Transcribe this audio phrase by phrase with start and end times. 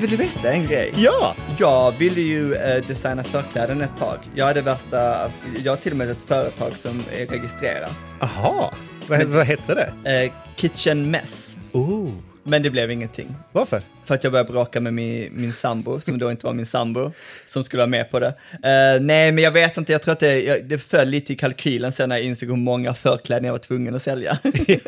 [0.00, 0.92] vill du veta en grej?
[0.96, 4.18] ja, Jag ville ju eh, designa förkläden ett tag.
[4.34, 5.30] Jag hade värsta,
[5.64, 7.96] jag har till och med ett företag som är registrerat.
[8.20, 8.72] aha.
[9.06, 10.10] Vad, vad hette det?
[10.24, 11.56] Eh, Kitchen Mess.
[11.72, 12.10] Oh.
[12.42, 13.34] Men det blev ingenting.
[13.52, 13.82] Varför?
[14.04, 17.12] För att jag började bråka med min, min sambo, som då inte var min sambo,
[17.46, 18.26] som skulle vara med på det.
[18.52, 21.36] Eh, nej, men jag vet inte, jag tror att det, jag, det föll lite i
[21.36, 24.38] kalkylen sen när jag insåg hur många förkläden jag var tvungen att sälja.
[24.42, 24.86] det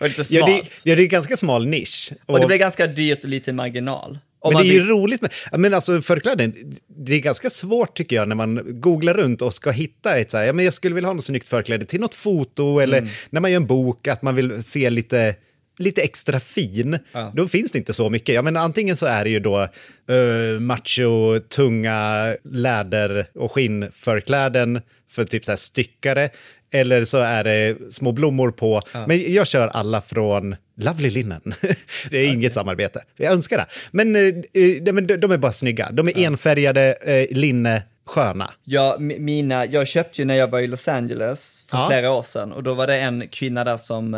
[0.00, 0.30] var lite smalt.
[0.30, 2.12] Ja det, ja, det är ganska smal nisch.
[2.26, 4.18] och det blev ganska dyrt och lite marginal.
[4.52, 6.54] Men det är ju roligt med, men alltså förkläden,
[6.88, 10.36] det är ganska svårt tycker jag när man googlar runt och ska hitta ett så
[10.38, 13.10] här, ja men jag skulle vilja ha något snyggt förkläde till något foto eller Mm.
[13.30, 15.34] när man gör en bok att man vill se lite,
[15.78, 16.98] lite extra fin.
[17.12, 17.32] Ja.
[17.36, 18.34] Då finns det inte så mycket.
[18.34, 19.68] Ja men antingen så är det ju då
[20.10, 24.80] uh, macho, tunga läder och skinnförkläden
[25.10, 26.30] för typ så här styckare.
[26.72, 28.82] Eller så är det små blommor på.
[29.06, 31.54] Men jag kör alla från Lovely Linen.
[32.10, 33.02] det är inget samarbete.
[33.16, 33.66] Jag önskar det.
[33.90, 35.90] Men, eh, eh, de, de är bara snygga.
[35.92, 38.50] De är enfärgade, eh, linne, sköna.
[38.64, 41.88] Ja, mi- mina, jag köpte ju när jag var i Los Angeles för Ja.
[41.88, 44.14] flera år sedan och då var det en kvinna där som,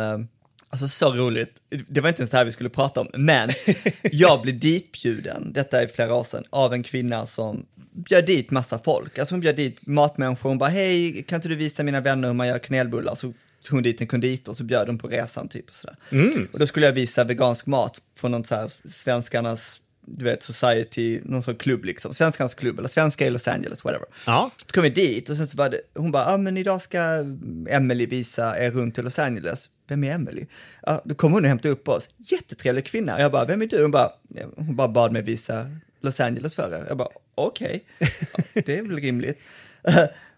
[0.69, 1.51] alltså så roligt,
[1.87, 3.49] det var inte ens det här vi skulle prata om, men
[4.11, 7.65] jag blev ditbjuden, detta är flera år sedan, av en kvinna som
[7.97, 9.19] bjöd dit massa folk.
[9.19, 12.35] Alltså hon bjöd dit matmänniskor, hon bara hej, kan inte du visa mina vänner hur
[12.35, 13.15] man gör kanelbullar?
[13.15, 15.95] Så tog hon dit en konditor och så bjöd de på resan typ och sådär.
[16.51, 21.19] Och då skulle jag visa vegansk mat från någon så här svenskarnas du vet, society,
[21.23, 24.07] någon sån klubb liksom, svenskarnas klubb eller svenska i Los Angeles, whatever.
[24.25, 24.51] Ja.
[24.55, 26.81] Så kom vi dit och sen så var det, hon bara, ja ah, men idag
[26.81, 26.99] ska
[27.69, 29.69] Emily visa er runt till Los Angeles.
[29.87, 30.45] Vem är Emily?
[30.81, 32.09] Ja, då kom hon och hämtade upp oss.
[32.17, 33.15] Jättetrevlig kvinna.
[33.15, 33.81] Och jag bara, vem är du?
[33.81, 34.11] Hon bara,
[34.55, 35.71] hon bara bad mig visa
[36.07, 36.85] Los Angeles för er.
[36.87, 39.39] Jag bara, okej, ja, det är väl rimligt.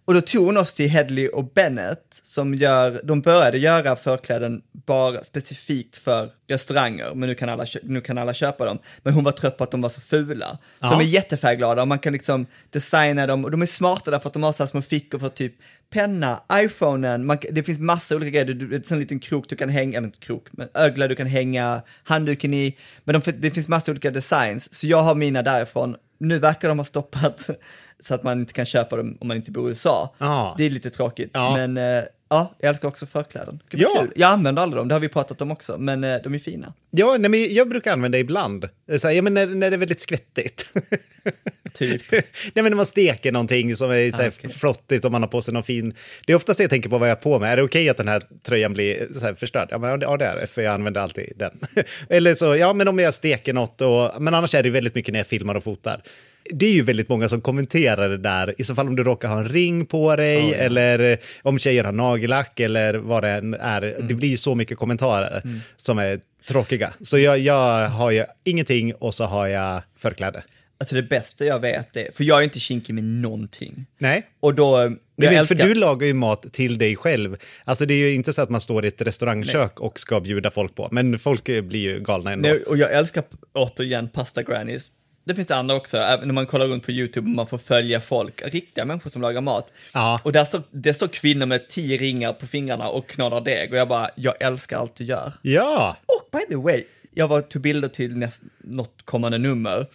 [0.10, 4.62] Och då tog hon oss till Hedley och Bennett som gör, de började göra förkläden
[4.86, 8.80] bara specifikt för restauranger, men nu kan alla, nu kan alla köpa dem.
[9.04, 10.48] Men hon var trött på att de var så fula.
[10.50, 10.90] Så Ja.
[10.92, 14.34] de är jättefärgglada och man kan liksom designa dem och de är smarta därför att
[14.34, 15.54] de har så här små fickor för typ
[15.90, 19.70] penna, iPhonen, man, det finns massa olika grejer, det är en liten krok du kan
[19.70, 23.68] hänga, eller inte krok, men ögla du kan hänga handduken i, men de, det finns
[23.68, 25.96] massa olika designs, så jag har mina därifrån.
[26.20, 27.50] Nu verkar de ha stoppat
[28.00, 30.16] så att man inte kan köpa dem om man inte bor i USA.
[30.18, 30.56] Ja.
[30.58, 31.56] Det är lite tråkigt, Ja.
[31.58, 33.60] men eh, ja, jag älskar också förkläden.
[33.70, 34.02] Gud, Ja.
[34.02, 34.12] kul.
[34.16, 36.74] Jag använder aldrig dem, det har vi pratat om också, men eh, de är fina.
[36.92, 38.70] Ja, nej, men jag brukar använda ibland.
[38.98, 40.66] Så här, ja, men när, när det är väldigt skvättigt.
[41.74, 42.02] Typ.
[42.12, 42.24] nej,
[42.54, 44.50] men när man steker någonting som är så här, Ah, okej.
[44.50, 45.94] flottigt och man har på sig någon fin...
[46.26, 47.52] Det är oftast jag tänker på vad jag har på mig.
[47.52, 49.68] Är det okej att den här tröjan blir så här förstörd?
[49.72, 51.60] Ja, men, ja, det är det, för jag använder alltid den.
[52.10, 54.22] Eller så, ja, men om jag steker något och...
[54.22, 56.02] Men annars är det väldigt mycket när jag filmar och fotar.
[56.50, 59.28] Det är ju väldigt många som kommenterar det där, i så fall om du råkar
[59.28, 63.54] ha en ring på dig eller eh, om tjejer har nagellack eller vad det än
[63.54, 63.82] är.
[64.08, 66.94] Det blir så mycket kommentarer som är tråkiga.
[67.02, 70.44] Så jag, jag har ju ingenting och så har jag förkläde.
[70.80, 73.86] Alltså det bästa jag vet är, för jag är inte kinkig med någonting.
[73.98, 74.24] Nej.
[74.40, 75.56] Och då, Nej, älskar...
[75.56, 77.38] För du lagar ju mat till dig själv.
[77.64, 80.52] Alltså det är ju inte så att man står i ett restaurangkök och ska bjuda
[80.52, 80.90] folk på.
[80.92, 82.50] Men folk eh, blir ju galna ändå.
[82.50, 84.92] Nej, och jag älskar återigen pasta grannies.
[85.30, 87.58] Det finns det andra också, även när man kollar runt på YouTube och man får
[87.58, 89.72] följa folk, riktiga människor som lagar mat.
[89.94, 90.22] Ja.
[90.24, 93.78] Och där står, det står kvinnor med tio ringar på fingrarna och knådar deg och
[93.78, 95.34] jag bara, jag älskar allt du gör.
[95.42, 96.84] Ja, Och by the way,
[97.14, 99.88] jag var tog bilder till näst, något kommande nummer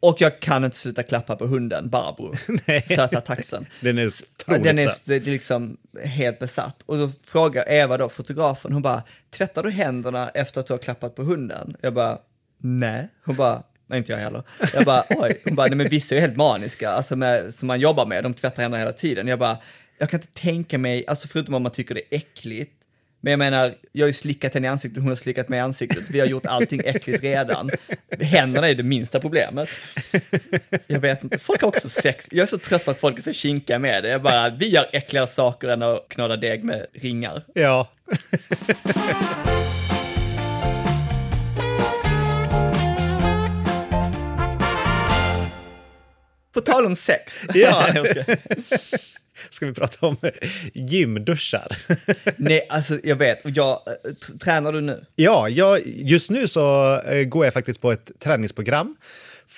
[0.00, 2.34] Och jag kan inte sluta klappa på hunden, Barbro,
[2.96, 3.66] söta taxen.
[3.80, 5.02] Den är otroligt Den är, söt.
[5.06, 6.82] det är liksom helt besatt.
[6.86, 10.78] Och då frågar Eva då, fotografen, hon bara, tvättar du händerna efter att du har
[10.78, 11.76] klappat på hunden?
[11.80, 12.18] Jag bara,
[12.58, 13.08] nej.
[13.24, 14.42] Hon bara, nej inte jag heller.
[14.74, 15.40] Jag bara, oj.
[15.44, 18.22] Hon bara, nej men vissa är ju helt maniska, alltså med, som man jobbar med,
[18.22, 19.28] de tvättar händerna hela tiden.
[19.28, 19.58] Jag bara,
[19.98, 22.72] jag kan inte tänka mig, alltså förutom om man tycker det är äckligt,
[23.20, 25.60] men jag menar, jag har ju slickat henne i ansiktet, hon har slickat mig i
[25.60, 27.70] ansiktet, vi har gjort allting äckligt redan.
[28.20, 29.68] Händerna är det minsta problemet.
[30.86, 33.22] Jag vet inte, folk har också sex, jag är så trött på att folk är
[33.22, 34.08] så kinkiga med det.
[34.08, 37.42] Jag bara, vi gör äckligare saker än att knåda deg med ringar.
[37.54, 37.90] Ja.
[46.54, 47.44] På tal om sex.
[47.54, 47.86] Ja.
[49.50, 50.16] Ska- vi prata om
[50.74, 51.76] gymduschar?
[52.36, 55.04] Nej, alltså jag vet, och jag, t- tränar du nu?
[55.16, 58.96] Ja, jag, just nu så eh, går jag faktiskt på ett träningsprogram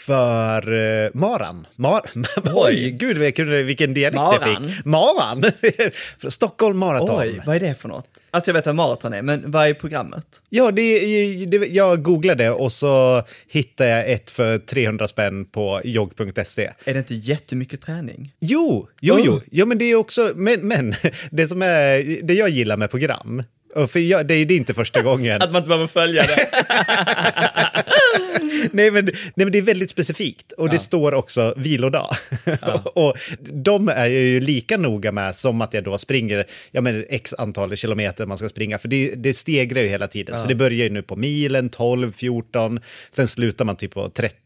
[0.06, 1.66] för uh, Maran.
[1.76, 2.00] Mar
[2.54, 4.84] Oj, gud vilken, vilken dialekt jag fick.
[4.84, 5.44] Maran!
[6.30, 7.20] Stockholm Marathon.
[7.20, 8.06] Oj, vad är det för något?
[8.30, 10.26] Alltså jag vet vad maraton är, men vad är programmet?
[10.48, 10.98] Ja, det,
[11.46, 16.70] det, jag googlade och så hittade jag ett för 300 spänn på jogg.se.
[16.84, 18.32] Är det inte jättemycket träning?
[18.40, 19.20] Jo, jo, Oh.
[19.24, 19.40] jo.
[19.50, 20.94] Ja, men det är också, men, men
[21.30, 23.42] det som är, det jag gillar med program,
[23.74, 25.42] och för jag, det, är- det är inte första gången.
[25.42, 26.48] Att man inte behöver följa det.
[28.72, 32.16] nej, men, nej, men det är väldigt specifikt och det står också vilodag.
[32.94, 37.04] och de är jag ju lika noga med som att jag då springer ja, men
[37.08, 40.38] x antal kilometer man ska springa, för det, det stegrar ju hela tiden.
[40.38, 42.80] Så det börjar ju nu på milen, 12, 14,
[43.10, 44.36] sen slutar man typ på 30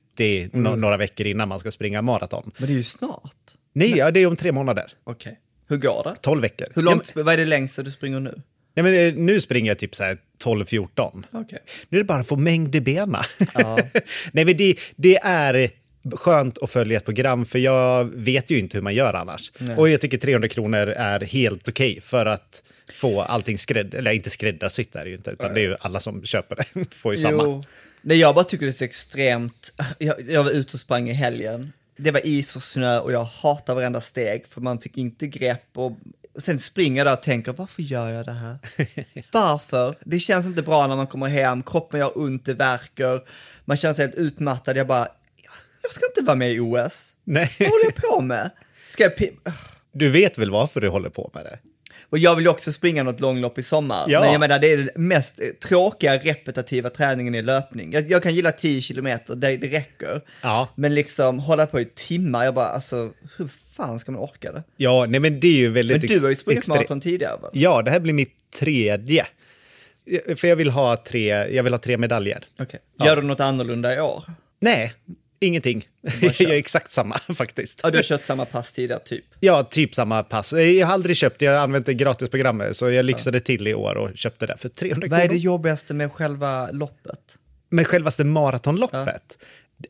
[0.52, 2.50] no- några veckor innan man ska springa maraton.
[2.58, 3.36] Men det är ju snart.
[3.72, 4.92] Nej, ja, det är om tre månader.
[5.04, 5.38] Okej.
[5.68, 6.16] Hur går det?
[6.22, 6.66] 12 veckor.
[6.74, 8.42] Hur långt, vad är det längsta du springer nu?
[8.80, 11.24] Ja, men, eh, nu springer jag typ så här 12-14.
[11.32, 11.58] Okej.
[11.88, 13.22] Nu är det bara att få mängd i benen.
[14.32, 15.70] Nej, men det, det är
[16.14, 19.52] skönt att följa ett program, för jag vet ju inte hur man gör annars.
[19.76, 22.62] Och jag tycker 300 kronor är helt okej för att
[22.92, 26.00] få allting skrädd, eller inte skräddarsytt är det ju inte, utan det är ju alla
[26.00, 27.44] som köper det, får ju samma.
[27.44, 27.64] Jo.
[28.02, 29.72] Nej, jag bara tycker det är så extremt.
[29.98, 31.72] Jag, jag var ute och sprang i helgen.
[31.96, 35.68] Det var is och snö och jag hatar varenda steg för man fick inte grepp
[35.74, 35.98] och
[36.34, 38.58] och sen springer jag där och tänker varför gör jag det här?
[39.32, 39.96] Varför?
[40.04, 43.20] Det känns inte bra när man kommer hem, kroppen gör ont, det värker,
[43.64, 44.76] man känner sig helt utmattad.
[44.76, 45.08] Jag bara,
[45.82, 47.12] jag ska inte vara med i OS.
[47.24, 48.50] Nej, Vad håller jag på med?
[48.88, 49.12] Ska jag
[49.92, 51.58] du vet väl varför du håller på med det?
[52.10, 54.04] Och jag vill ju också springa något långlopp i sommar.
[54.08, 54.20] Ja.
[54.20, 57.92] Men jag menar, det är den mest tråkiga repetitiva träningen i löpning.
[57.92, 60.20] Jag, jag kan gilla 10 kilometer, det, det räcker.
[60.42, 60.68] Ja.
[60.74, 64.62] Men liksom hålla på i timmar, jag bara, alltså, hur fan ska man orka det?
[64.76, 66.02] Ja, nej men det är ju väldigt...
[66.02, 67.50] Men du har ju sprungit maraton tidigare va?
[67.52, 69.26] Ja, det här blir mitt tredje.
[70.36, 72.44] För jag vill ha tre, jag vill ha tre medaljer.
[72.58, 72.80] Okej.
[72.96, 73.06] Ja.
[73.06, 74.24] Gör du något annorlunda i år?
[74.60, 74.94] Nej,
[75.40, 75.88] ingenting.
[76.20, 77.80] Jag gör exakt samma faktiskt.
[77.82, 79.24] Ja, du har kört samma pass tidigare typ.
[79.40, 80.52] Ja, typ samma pass.
[80.52, 83.94] Jag har aldrig köpt, jag har använt det gratisprogrammet, så jag lyxade till i år
[83.96, 85.40] och köpte det för 300 Vad är det kronor.
[85.42, 87.36] jobbigaste med själva loppet?
[87.68, 89.38] Men självaste maratonloppet,
[89.76, 89.88] det-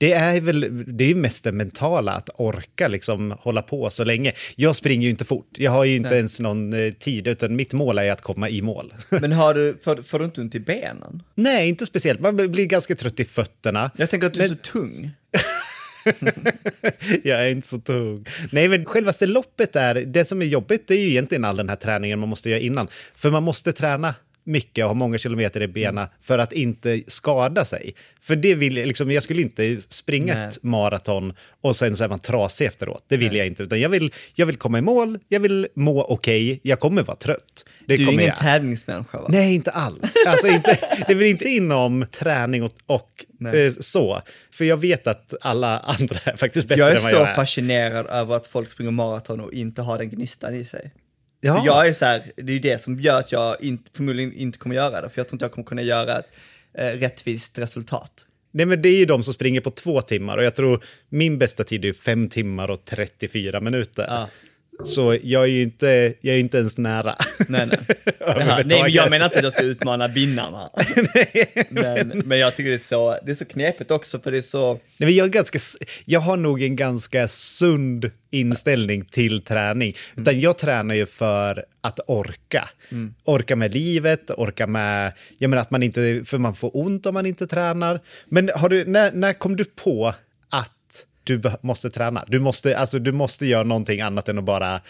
[0.00, 4.32] det är väl det är mest det mentala, att orka liksom hålla på så länge.
[4.56, 7.72] Jag springer ju inte fort, jag har ju inte ens någon eh, tid, utan mitt
[7.72, 8.94] mål är att komma i mål.
[9.08, 11.22] Men har du, får, får du inte ont i benen?
[11.34, 12.20] Nej, inte speciellt.
[12.20, 13.90] Man blir ganska trött i fötterna.
[13.96, 15.10] Jag tänker att du är så tung.
[17.22, 18.26] Jag är inte så tung.
[18.50, 21.68] Nej, men självaste loppet är, det som är jobbigt det är ju egentligen all den
[21.68, 22.88] här träningen man måste göra innan.
[23.14, 24.14] För man måste träna
[24.50, 27.94] mycket och ha många kilometer i benen för att inte skada sig.
[28.20, 30.48] För det vill jag, liksom, jag skulle inte springa Nej.
[30.48, 33.04] ett maraton och sen så är man trasig efteråt.
[33.08, 36.02] Det vill jag inte, utan jag vill, jag vill komma i mål, jag vill må
[36.04, 37.64] okej, jag kommer vara trött.
[37.86, 38.36] Det Du är ingen jag.
[38.38, 39.26] tävlingsmänniska va?
[39.30, 40.14] Nej, inte alls.
[40.26, 43.66] Alltså, inte, det är väl inte inom träning och, och Nej.
[43.66, 44.20] eh, så.
[44.52, 47.28] För jag vet att alla andra är faktiskt bättre Jag är än vad så jag
[47.28, 47.34] är.
[47.34, 50.90] fascinerad över att folk springer maraton och inte har den gnistan i sig.
[51.40, 51.58] Ja.
[51.58, 54.32] För jag är så här, det är ju det som gör att jag inte, förmodligen
[54.32, 56.26] inte kommer göra det, för jag tror inte jag kommer kunna göra ett
[56.74, 58.26] eh, rättvist resultat.
[58.52, 61.38] Nej, men det är ju de som springer på två timmar och jag tror min
[61.38, 64.06] bästa tid är fem timmar och 34 minuter.
[64.08, 64.28] Ja.
[64.84, 67.16] Så jag är ju inte, jag är inte ens nära.
[67.48, 67.78] Nej, nej.
[68.64, 70.70] Nej, men jag menar inte att jag ska utmana vinnarna.
[71.68, 74.42] men, men jag tycker det är, så, det är så knepigt också, för det är
[74.42, 74.72] så...
[74.72, 75.58] Nej, men jag, är ganska,
[76.04, 79.96] jag har nog en ganska sund inställning till träning.
[80.16, 82.68] Utan jag tränar ju för att orka.
[83.24, 85.12] Orka med livet, orka med...
[85.38, 86.22] Jag menar att man inte...
[86.24, 88.00] För man får ont om man inte tränar.
[88.26, 90.14] Men har du, när, när kom du på
[91.24, 92.24] du måste träna?
[92.28, 94.80] Du måste, alltså, du måste göra någonting annat än att bara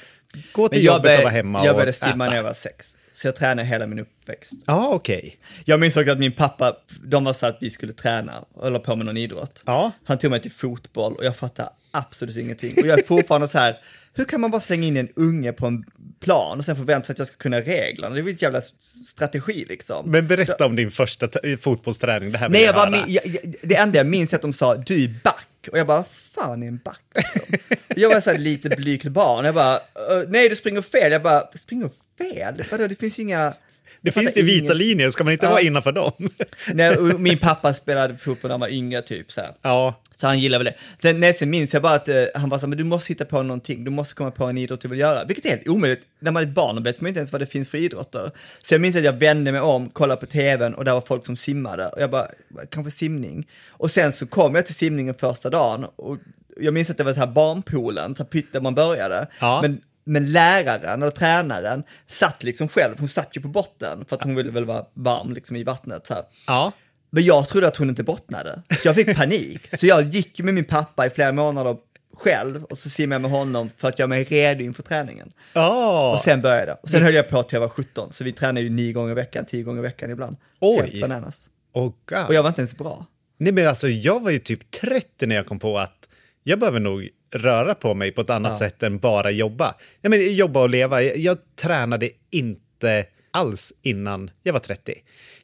[0.52, 2.96] gå till jag, jobbet och vara hemma jag och började simma när jag var sex.
[3.12, 4.52] så jag tränade hela min uppväxt.
[4.66, 5.36] Ja, okej.
[5.64, 8.78] Jag minns också att min pappa, de var så att vi skulle träna, och hålla
[8.78, 9.62] på med någon idrott.
[9.66, 9.92] Ja.
[10.04, 12.74] Han tog mig till fotboll och jag fattar absolut ingenting.
[12.82, 13.76] Och jag är fortfarande så här,
[14.14, 15.84] hur kan man bara slänga in en unge på en
[16.20, 18.14] plan och sen förvänta sig att jag ska kunna reglerna?
[18.14, 18.60] Det är väl en jävla
[19.08, 20.10] strategi liksom.
[20.10, 21.28] Men berätta om din första
[21.60, 22.32] fotbollsträning.
[22.32, 22.90] Det här vill Nej, jag höra.
[22.90, 25.46] min- jag, jag, det enda jag minns är att de sa, du är back.
[25.68, 27.02] Och jag bara, fan är en back?
[27.14, 27.42] Liksom.
[27.96, 29.44] jag var så här lite blygt barn.
[29.44, 29.80] Jag bara,
[30.28, 31.12] nej du springer fel.
[31.12, 32.64] Jag bara, springer fel?
[32.70, 33.54] Vadå, det finns ju inga...
[34.02, 35.50] Det finns ju vita ingen- linjer, ska man inte Ja.
[35.50, 36.12] vara innanför dem?
[36.74, 39.50] Nej, min pappa spelade fotboll när han var yngre typ så här.
[39.62, 40.00] ja.
[40.16, 40.74] Så han gillar väl det.
[41.02, 43.12] Sen, nej, sen minns jag bara att eh, han var så här, men du måste
[43.12, 45.24] hitta på någonting, du måste komma på en idrott du vill göra.
[45.24, 46.02] Vilket är helt omöjligt.
[46.20, 48.30] När man är ett barn vet man inte ens vad det finns för idrotter.
[48.62, 51.24] Så jag minns att jag vände mig om, kollade på tvn och där var folk
[51.26, 51.86] som simmade.
[51.88, 52.26] Och jag bara,
[52.70, 53.46] kanske simning.
[53.70, 56.16] Och sen så kom jag till simningen första dagen och
[56.60, 59.26] jag minns att det var så här barnpoolen, så här pytt där man började.
[59.40, 59.62] Ja.
[59.62, 59.80] Men
[60.10, 64.34] men läraren, eller tränaren, satt liksom själv, hon satt ju på botten för att hon
[64.34, 66.06] ville väl vara varm liksom i vattnet.
[66.06, 66.24] Så här.
[66.46, 66.72] Ja.
[67.10, 68.62] Men jag trodde att hon inte bottnade.
[68.82, 69.78] Så jag fick panik.
[69.78, 71.76] Så jag gick med min pappa i flera månader
[72.14, 75.32] själv och så simmade jag med honom för att göra mig redo inför träningen.
[75.52, 76.14] Ja.
[76.14, 76.78] Och sen började jag.
[76.82, 79.10] Och sen höll jag på till jag var 17, så vi tränade ju nio gånger
[79.10, 80.36] i veckan, tio gånger i veckan ibland.
[80.60, 80.78] Oj.
[80.80, 81.50] Helt bananas.
[81.72, 82.26] Oh, God.
[82.28, 83.06] Och jag var inte ens bra.
[83.38, 86.08] Nej, men alltså, jag var ju typ 30 när jag kom på att
[86.42, 89.74] jag behöver nog röra på mig på ett annat sätt än bara jobba.
[90.00, 91.02] Jag menar, jobba och leva.
[91.02, 94.94] Jag, jag tränade inte alls innan jag var 30.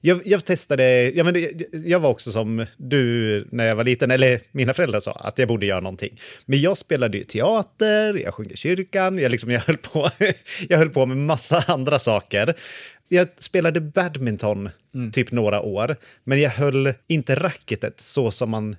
[0.00, 4.10] Jag, jag testade, jag, men, jag, jag var också som du när jag var liten,
[4.10, 6.20] eller mina föräldrar sa att jag borde göra någonting.
[6.44, 10.10] Men jag spelade ju teater, jag sjöng i kyrkan, jag, liksom, jag, höll på,
[10.68, 12.54] jag höll på med massa andra saker.
[13.08, 14.70] Jag spelade badminton
[15.12, 18.76] typ några år, men jag höll inte racketet så som man...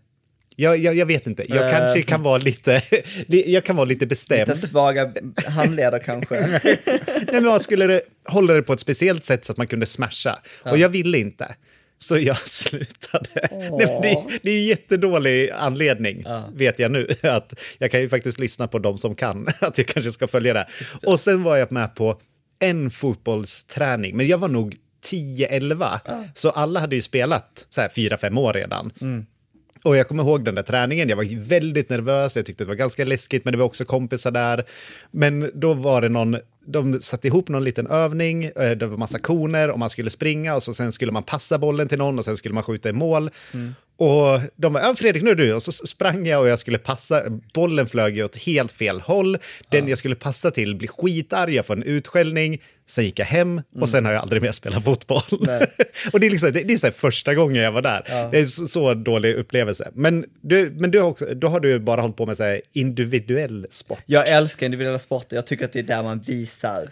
[0.59, 2.81] Jag, jag, jag vet inte, jag kanske kan vara lite,
[3.27, 4.47] jag kan vara lite bestämd.
[4.47, 5.13] Lite svaga
[5.47, 6.35] handleder kanske.
[6.63, 10.39] Nej, men man skulle hålla det på ett speciellt sätt så att man kunde smasha.
[10.63, 11.55] Och jag ville inte.
[11.99, 13.29] Så jag slutade.
[13.51, 17.07] Nej, men det, det är ju jättedålig anledning, vet jag nu.
[17.21, 20.53] Att jag kan ju faktiskt lyssna på de som kan, att jag kanske ska följa
[20.53, 20.67] det.
[21.05, 22.21] Och sen var jag med på
[22.59, 25.99] en fotbollsträning, men jag var nog 10-11.
[26.35, 28.91] Så alla hade ju spelat så här 4-5 år redan.
[29.87, 32.75] Och jag kommer ihåg den där träningen, jag var väldigt nervös, jag tyckte det var
[32.75, 34.65] ganska läskigt, men det var också kompisar där.
[35.11, 39.19] Men då var det någon, de satte ihop någon liten övning, eh, det var massa
[39.19, 42.25] koner och man skulle springa och så sen skulle man passa bollen till någon och
[42.25, 43.29] sen skulle man skjuta i mål.
[43.97, 46.77] Och de var, ja, Fredrik nu är du, och så sprang jag och jag skulle
[46.77, 49.37] passa, bollen flög ju åt helt fel håll,
[49.69, 53.61] den jag skulle passa till blir skitarg, jag får en utskällning, sen gick jag hem
[53.75, 55.21] och sen har jag aldrig mer spelat fotboll.
[56.13, 58.29] och det är, liksom, det, det är så första gången jag var där.
[58.31, 59.91] Det är så, så dålig upplevelse.
[59.93, 63.67] Men, du, men du har också, då har du bara hållit på med så individuell
[63.69, 63.99] sport.
[64.05, 66.89] Jag älskar individuella sporter, jag tycker att det är där man visar,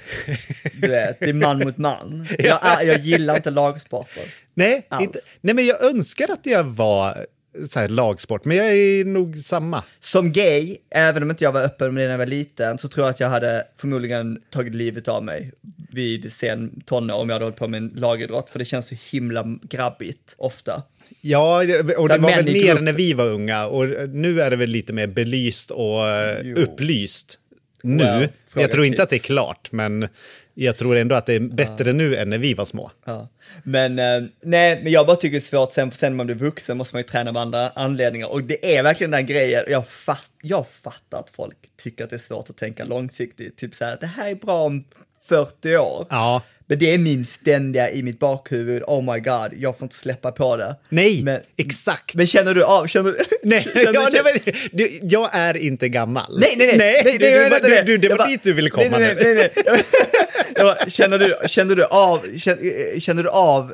[0.81, 2.27] du vet, det är man mot man.
[2.39, 4.23] Jag, jag gillar inte lagsporter.
[4.53, 7.25] Nej, inte, nej, men jag önskar att jag var
[7.69, 9.83] så här lagsport, men jag är nog samma.
[9.99, 12.87] Som gay, även om inte jag var öppen med det när jag var liten, så
[12.87, 15.51] tror jag att jag hade förmodligen tagit livet av mig
[15.91, 18.95] vid sen tonår om jag hade hållit på med en lagidrott, för det känns så
[19.11, 20.83] himla grabbigt ofta.
[21.21, 24.49] Ja, och det Där var väl mer grupp- när vi var unga och nu är
[24.49, 26.55] det väl lite mer belyst och eh, Jo.
[26.57, 27.37] upplyst.
[27.83, 28.03] Nu.
[28.03, 29.25] Well, jag tror inte att det är kids.
[29.27, 30.07] klart, men
[30.57, 32.91] jag tror ändå att det är bättre nu än när vi var små.
[33.05, 33.29] Ja.
[33.63, 36.35] Men, eh, nej, men jag bara tycker det är svårt, sen, sen när man blir
[36.35, 38.27] vuxen måste man ju träna av andra anledningar.
[38.27, 42.15] Och det är verkligen den grejen, jag, fatt, jag fattar att folk tycker att det
[42.15, 43.57] är svårt att tänka långsiktigt.
[43.57, 44.83] Typ så här, det här är bra om
[45.21, 46.07] 40 år.
[46.09, 46.41] Ja.
[46.67, 50.31] Men det är min ständiga i mitt bakhuvud, oh my god, jag får inte släppa
[50.31, 50.75] på det.
[50.89, 52.15] Nej, men, exakt.
[52.15, 53.17] men känner du av, känner du?
[53.43, 56.39] Nej, känner, ja, känner, nej, men, du, jag är inte gammal.
[56.39, 56.77] Nej, nej, nej.
[56.77, 59.25] nej, det, du, inte du, du, det var bara- dit du ville komma nej, nej,
[59.25, 59.33] nu.
[59.35, 59.83] nej, nej,
[60.55, 63.73] Jag bara, känner, du, känner du av, känner, känner du av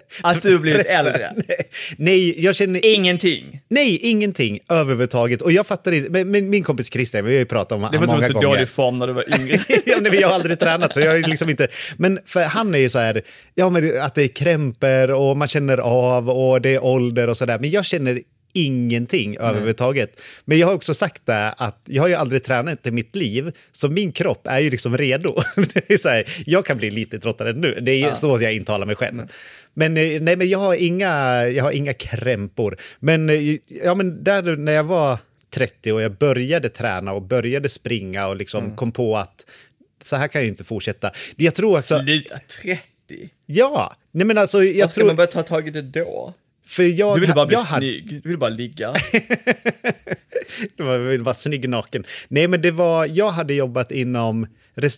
[0.22, 1.06] att du blivit Pressen.
[1.06, 1.32] äldre?
[1.96, 3.60] Nej, jag känner Ingenting.
[3.68, 5.42] Nej, ingenting överhuvudtaget.
[5.42, 7.86] Och jag fattar inte, men, men min kompis Christian, vi har ju pratat om Det
[7.86, 8.56] honom var många inte så gånger.
[8.56, 9.58] dålig form när du var yngre.
[9.86, 11.68] ja, nej, jag har aldrig tränat, så jag är liksom inte...
[11.96, 13.22] Men för han är ju så här,
[13.54, 17.36] ja, men att det är krämper och man känner av och det är ålder och
[17.36, 17.58] så där.
[17.58, 18.20] Men jag känner
[18.54, 20.20] ingenting överhuvudtaget.
[20.44, 23.52] Men jag har också sagt det att jag har ju aldrig tränat i mitt liv,
[23.72, 25.42] så min kropp är ju liksom redo.
[25.74, 28.52] det är så här, jag kan bli lite tröttare nu, det är ju så jag
[28.54, 29.22] intalar mig själv.
[29.74, 32.76] Men, eh, nej, men jag, har inga, jag har inga krämpor.
[32.98, 35.18] Men, eh, ja, men där när jag var
[35.50, 39.46] 30 och jag började träna och började springa och liksom kom på att
[40.04, 41.10] så här kan jag ju inte fortsätta.
[41.36, 41.98] Jag tror också...
[41.98, 42.82] Sluta 30.
[43.46, 45.06] Ja, nej men alltså jag Varför ska tror...
[45.06, 46.34] man börja ta tag i det då?
[46.66, 48.92] För jag, Du ville bara bli jag hade- snygg, du ville bara ligga.
[50.76, 52.04] Jag ville vara snygg naken.
[52.28, 54.46] Nej, men det var, jag hade jobbat inom,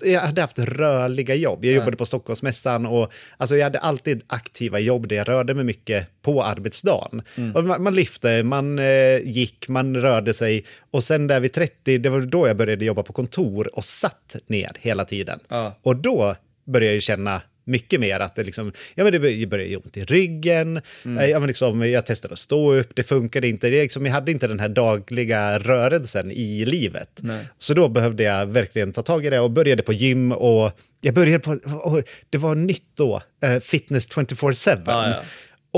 [0.04, 1.64] jag hade haft rörliga jobb.
[1.64, 5.64] Jag jobbade på Stockholmsmässan och alltså, jag hade alltid aktiva jobb där jag rörde mig
[5.64, 7.22] mycket på arbetsdagen.
[7.54, 11.98] Och man, man lyfte, man eh, gick, man rörde sig och sen där vid 30,
[11.98, 15.40] det var då jag började jobba på kontor och satt ner hela tiden.
[15.48, 15.78] Ja.
[15.82, 19.82] Och då började jag känna mycket mer att det liksom, ja men det började göra
[19.84, 23.70] ont i ryggen, eh, ja men liksom, jag testade att stå upp, det funkade inte,
[23.70, 27.18] det liksom, jag hade inte den här dagliga rörelsen i livet.
[27.22, 27.44] Nej.
[27.58, 31.14] Så då behövde jag verkligen ta tag i det och började på gym och jag
[31.14, 31.50] började på,
[31.82, 34.82] och det var nytt då, eh, Fitness 24-7.
[34.86, 35.22] Ja, ja.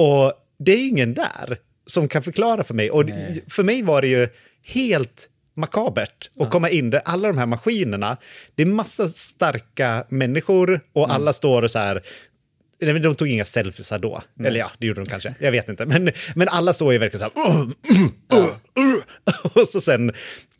[0.02, 2.90] Och det är ju ingen där som kan förklara för mig.
[2.90, 3.04] Och
[3.48, 4.28] för mig var det ju
[4.62, 8.16] helt makabert att komma in där alla de här maskinerna,
[8.54, 12.02] det är massa starka människor och alla står och så här
[12.80, 14.22] Nej, De tog inga selfies då.
[14.44, 15.34] Eller ja, det gjorde de kanske.
[15.40, 15.86] Jag vet inte.
[15.86, 17.60] Men, men alla står ju verkligen så här...
[17.60, 17.70] "Ugh,
[18.34, 19.02] ugh, ugh."
[19.54, 20.12] Och så sen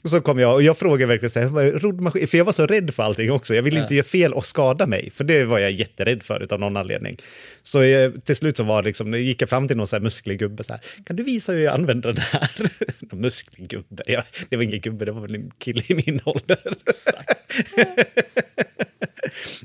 [0.09, 2.29] så kom jag och jag frågade verkligen så här, roddmaskin?
[2.29, 3.55] För jag var så rädd för allting också.
[3.55, 5.11] Jag ville inte göra fel och skada mig.
[5.11, 7.17] För det var jag jätterädd för av någon anledning.
[7.63, 10.01] Så jag, till slut så var det liksom, gick jag fram till någon så här
[10.01, 12.51] musklig gubbe så här, kan du visa hur jag använder den här?
[12.99, 14.03] Någon musklig gubbe?
[14.07, 16.59] Ja, det var ingen gubbe, det var väl en kille i min ålder.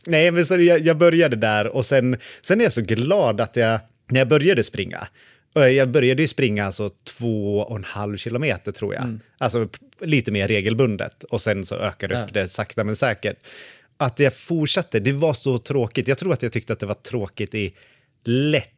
[0.05, 3.55] Nej, men så jag, jag började där och sen, sen är jag så glad att
[3.55, 3.79] jag,
[4.09, 5.07] när jag började springa, och
[5.53, 10.31] jag började ju springa alltså två och en halv kilometer tror jag, alltså p- lite
[10.31, 13.37] mer regelbundet och sen så ökade upp det sakta men säkert.
[13.97, 16.07] Att jag fortsatte, det var så tråkigt.
[16.07, 17.73] Jag tror att jag tyckte att det var tråkigt i
[18.23, 18.69] lätt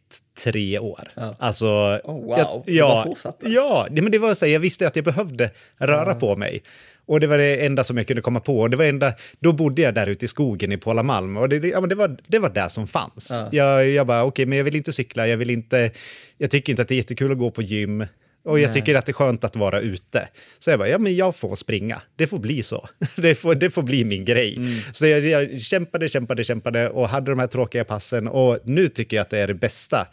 [0.43, 1.11] tre år.
[1.39, 1.65] Alltså,
[2.03, 2.37] Oh, wow.
[2.37, 3.49] jag, Du ja, bara fortsatte.
[3.49, 6.63] Ja, men det var så här, jag visste att jag behövde röra på mig.
[7.05, 8.59] Och det var det enda som jag kunde komma på.
[8.59, 11.59] Och det var enda, då bodde jag där ute i skogen i Pålamalm och det,
[11.59, 13.31] det, ja, men det, var, det var det som fanns.
[13.51, 15.91] Jag, jag bara, okej, men jag vill inte cykla, jag vill inte,
[16.37, 18.05] jag tycker inte att det är jättekul att gå på gym.
[18.45, 20.27] Och jag tycker att det är skönt att vara ute.
[20.59, 22.01] Så jag bara, ja men jag får springa.
[22.15, 22.87] Det får bli så.
[23.15, 24.59] Det får, det får bli min grej.
[24.91, 28.27] Så jag, jag kämpade, kämpade, kämpade och hade de här tråkiga passen.
[28.27, 30.07] Och nu tycker jag att det är det bästa.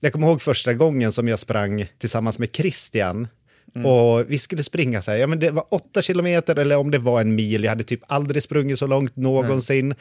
[0.00, 3.28] Jag kommer ihåg första gången som jag sprang tillsammans med Christian.
[3.74, 6.98] Och vi skulle springa så här, ja men det var åtta kilometer eller om det
[6.98, 7.64] var en mil.
[7.64, 9.94] Jag hade typ aldrig sprungit så långt någonsin.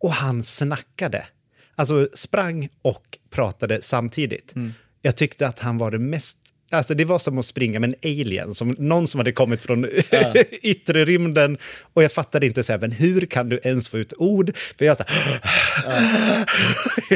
[0.00, 1.26] Och han snackade.
[1.74, 4.54] Alltså sprang och pratade samtidigt.
[5.02, 6.38] Jag tyckte att han var det mest
[6.70, 9.86] Alltså det var som att springa med en alien, som någon som hade kommit från
[10.62, 11.58] yttre rymden.
[11.80, 14.56] Och jag fattade inte så här, men hur kan du ens få ut ord?
[14.56, 15.40] För jag, så här,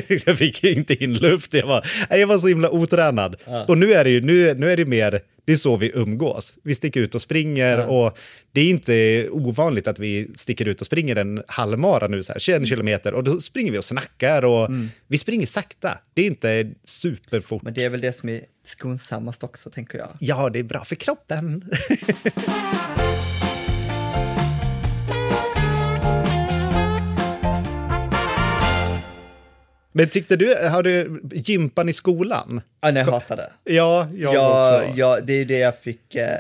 [0.27, 3.37] jag fick inte in luft, jag var, jag var så himla otränad.
[3.69, 6.55] Och nu är det ju nu, nu är det mer, det är så vi umgås.
[6.63, 8.19] Vi sticker ut och springer och
[8.53, 12.41] det är inte ovanligt att vi sticker ut och springer en halvmara nu, så här,
[12.41, 14.69] 21 kilometer, och då springer vi och snackar och
[15.07, 15.99] vi springer sakta.
[16.15, 17.63] Det är inte superfort.
[17.63, 20.09] Men det är väl det som är skonsammast också, tänker jag.
[20.21, 21.71] Ja, det är bra för kroppen.
[29.93, 32.61] Men tyckte du, har du gympan i skolan?
[32.81, 33.51] Ja, nej, jag hatar det.
[33.65, 34.93] Ja, jag Ja, också.
[34.99, 36.15] ja, det är ju det jag fick.
[36.15, 36.39] Eh,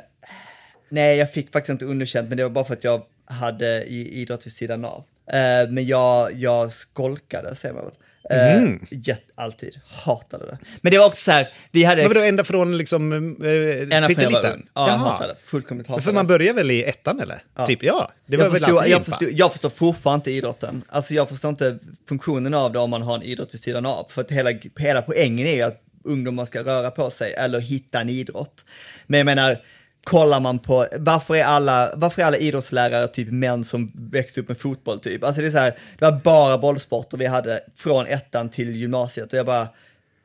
[0.88, 4.20] nej, jag fick faktiskt inte underkänt, men det var bara för att jag hade i,
[4.20, 5.04] idrott vid sidan av.
[5.26, 7.94] Eh, men jag, jag skolkade, säger man väl.
[8.30, 8.86] Eh, Mhm.
[8.90, 9.80] jätt, alltid.
[10.04, 10.58] Hatade det.
[10.80, 12.02] Men det var också så här, vi hade...
[12.02, 14.52] Men ex- ända från liksom äh, ända från jag var pytteliten?
[14.52, 14.66] ung.
[14.74, 15.38] Ja, jag hatade det.
[15.44, 17.42] Fullkomligt hatade För man börjar väl i ettan eller?
[17.66, 18.10] Typ, ja.
[18.26, 20.82] Det var jag, väl förstår, jag, förstår, jag förstår fortfarande inte idrotten.
[20.88, 21.78] Alltså jag förstår inte
[22.08, 24.06] funktionen av det om man har en idrott vid sidan av.
[24.10, 28.00] För att hela, hela poängen är ju att ungdomar ska röra på sig eller hitta
[28.00, 28.64] en idrott.
[29.06, 29.56] Men jag menar,
[30.04, 34.48] kollar man på, varför är alla, varför är alla idrottslärare typ män som växte upp
[34.48, 35.24] med fotboll typ?
[35.24, 39.32] Alltså det är så här, det var bara bollsporter vi hade från ettan till gymnasiet
[39.32, 39.68] och jag bara,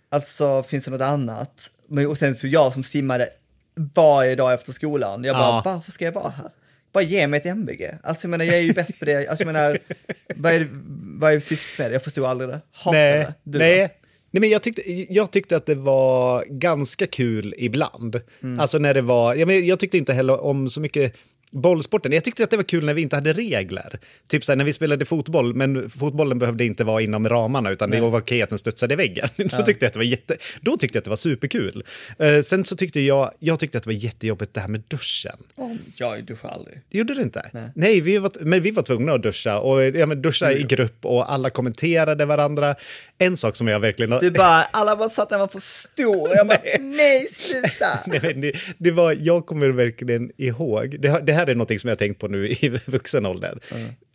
[0.09, 1.69] alltså finns det något annat?
[1.87, 3.29] Men, och sen så jag som simmade
[3.93, 5.61] varje dag efter skolan, jag bara, Ja.
[5.65, 6.49] varför ska jag vara här?
[6.93, 7.97] Bara ge mig ett MVG.
[8.03, 9.27] Alltså jag menar, jag är ju bäst på det.
[9.27, 9.77] Alltså jag menar,
[10.35, 10.67] vad är,
[11.19, 11.93] vad är syftet med det?
[11.93, 12.61] Jag förstod aldrig det.
[12.85, 13.33] Nej, det.
[13.43, 13.89] Du nej.
[14.35, 18.21] Nej, men jag, tyckte, jag tyckte att det var ganska kul ibland.
[18.43, 18.59] Mm.
[18.59, 21.15] Alltså när det var, jag, men, jag tyckte inte heller om så mycket
[21.55, 22.11] bollsporten.
[22.11, 23.99] Jag tyckte att det var kul när vi inte hade regler.
[24.27, 27.89] Typ så här, när vi spelade fotboll, men fotbollen behövde inte vara inom ramarna, utan
[27.89, 29.29] det var okej att den studsade i väggen.
[29.37, 31.83] då, tyckte jag att det var jätte, då tyckte jag att det var superkul.
[32.19, 35.37] Eh, sen så tyckte jag, jag tyckte att det var jättejobbigt det här med duschen.
[35.95, 36.81] Jag duschar aldrig.
[36.89, 37.71] Det gjorde du inte?
[37.75, 39.59] Nej, vi var, men vi var tvungna att duscha.
[39.59, 42.75] Och, ja, men duscha i grupp och alla kommenterade varandra.
[43.17, 44.19] En sak som jag verkligen...
[44.19, 46.29] Du bara, alla bara satt där man för stor.
[46.35, 47.87] Jag bara, nej, sluta.
[48.07, 51.91] Nej, det, det var, jag kommer verkligen ihåg, det, det här är något som jag
[51.91, 53.59] har tänkt på nu i vuxen ålder.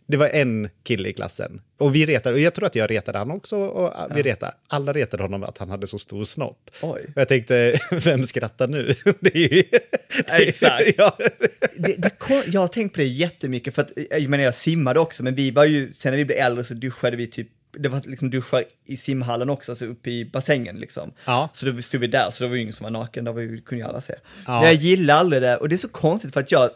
[0.07, 1.61] Det var en kille i klassen.
[1.77, 3.55] Och vi retade, och jag tror att jag retade han också.
[3.57, 6.71] Och vi retade, alla retade honom att han hade så stor snopp.
[6.81, 7.01] Oj.
[7.15, 8.95] Och jag tänkte, vem skrattar nu?
[9.19, 9.63] Det är ju...
[10.47, 10.87] Exakt.
[10.97, 11.17] ja.
[11.75, 14.99] Det, det, kom- jag har tänkt på det jättemycket, för att jag menar jag simmade
[14.99, 17.89] också, men vi var ju, sen när vi blev äldre så duschade vi typ det
[17.89, 21.13] var liksom duschar i simhallen också, alltså uppe i bassängen liksom.
[21.25, 21.49] Ja.
[21.53, 23.41] Så då stod vi där, så det var ju ingen som var naken, där var
[23.41, 24.13] ju, kunde ju alla se.
[24.47, 24.59] Ja.
[24.59, 26.69] Men jag gillar aldrig det, och det är så konstigt för att jag,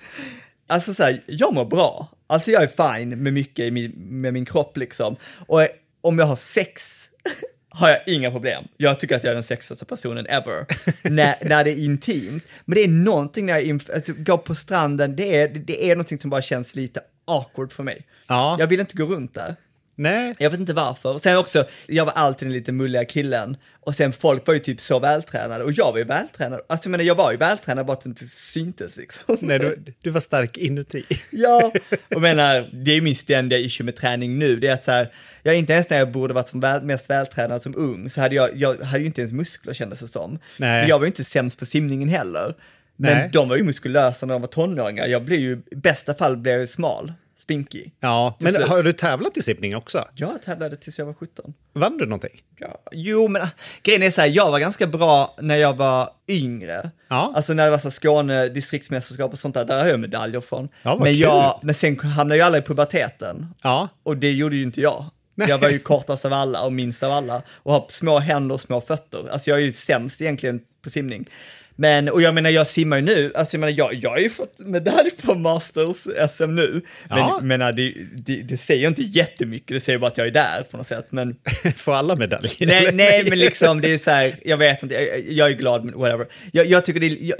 [0.66, 2.08] alltså så här, jag mår bra.
[2.26, 5.16] Alltså jag är fine med mycket i min, med min kropp liksom.
[5.46, 5.66] Och
[6.00, 7.08] om jag har sex
[7.68, 8.64] har jag inga problem.
[8.76, 10.66] Jag tycker att jag är den sexigaste personen ever.
[11.10, 12.44] när, när det är intimt.
[12.64, 15.96] Men det är någonting när jag inf- att går på stranden, det är, det är
[15.96, 18.06] någonting som bara känns lite awkward för mig.
[18.26, 18.56] Ja.
[18.58, 19.56] Jag vill inte gå runt där.
[19.96, 21.18] Nej, Jag vet inte varför.
[21.18, 23.56] Sen också, jag var alltid den lite mulliga killen.
[23.80, 25.64] Och sen folk var ju typ så vältränade.
[25.64, 26.60] Och jag var ju vältränad.
[26.68, 29.38] Alltså jag menar, jag var ju vältränad bara att det inte syntes liksom.
[29.40, 31.04] nej du, du var stark inuti.
[31.30, 31.72] Ja,
[32.14, 34.56] och menar, det är min ständiga issue med träning nu.
[34.56, 35.08] Det är att så här,
[35.42, 38.34] jag inte ens när jag borde varit som väl, mest vältränad som ung, så hade
[38.34, 40.30] jag, jag hade ju inte ens muskler kändes det som.
[40.30, 40.80] Nej.
[40.80, 42.54] Men jag var ju inte sämst på simningen heller.
[42.96, 43.30] Men Nej.
[43.32, 45.06] de var ju muskulösa när de var tonåringar.
[45.06, 47.12] Jag blev ju, i bästa fall blev jag smal,
[47.44, 47.92] spinkig.
[48.00, 48.68] Ja, Till men slut.
[48.68, 50.08] har du tävlat i simning också?
[50.14, 51.54] Jag tävlade tills jag var 17.
[51.72, 52.42] Vann du någonting?
[52.58, 53.48] Ja, jo, men ah,
[53.82, 56.90] grejen är så här, jag var ganska bra när jag var yngre.
[57.08, 57.32] Ja.
[57.36, 60.40] Alltså när det var så här Skåne distriktsmästerskap och sånt där, där har jag medaljer
[60.40, 60.68] från.
[60.82, 61.18] Ja, men, kul.
[61.20, 63.46] jag, men sen hamnade jag alla i puberteten.
[63.62, 63.88] Ja.
[64.02, 65.04] Och det gjorde ju inte jag.
[65.34, 68.60] Jag var ju kortast av alla och minst av alla och har små händer och
[68.60, 69.28] små fötter.
[69.30, 71.28] Alltså jag är ju sämst egentligen på simning.
[71.76, 74.30] Men, och jag menar jag simmar ju nu, alltså jag menar jag, jag har ju
[74.30, 75.96] fått medalj på Masters
[76.30, 76.80] SM nu.
[77.08, 77.36] Men Ja.
[77.40, 80.62] jag menar, det, det, det säger inte jättemycket, det säger bara att jag är där
[80.70, 81.06] på något sätt.
[81.10, 81.36] Men
[81.76, 82.66] Får alla medaljer?
[82.66, 85.84] Nej, nej, men liksom det är så här, jag vet inte, jag, jag är glad,
[85.84, 86.26] men whatever.
[86.52, 87.38] Jag, jag tycker det är, jag,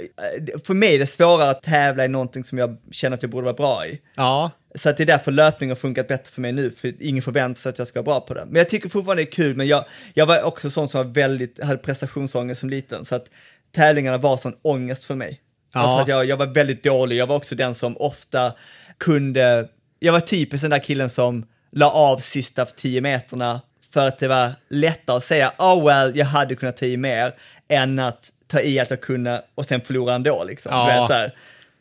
[0.65, 3.45] för mig är det svårare att tävla i någonting som jag känner att jag borde
[3.45, 3.99] vara bra i.
[4.15, 7.23] Ja, Så att det är därför löpning har funkat bättre för mig nu, för ingen
[7.23, 8.45] förväntar sig att jag ska vara bra på det.
[8.45, 11.13] Men jag tycker fortfarande det är kul, men jag, jag var också sån som var
[11.13, 13.25] väldigt, hade prestationsångest som liten, så att
[13.75, 15.41] tävlingarna var sån ångest för mig.
[15.73, 15.79] Ja.
[15.79, 18.53] Alltså att jag, jag var väldigt dålig, jag var också den som ofta
[18.97, 19.67] kunde,
[19.99, 23.61] jag var typiskt den där killen som la av sista tio meterna
[23.93, 27.33] för att det var lättare att säga, oh well, jag hade kunnat ta i mer,
[27.69, 30.71] än att ta i att jag kunde och sen förlora ändå liksom.
[30.71, 30.85] Ja.
[30.85, 31.31] Vet, så, här.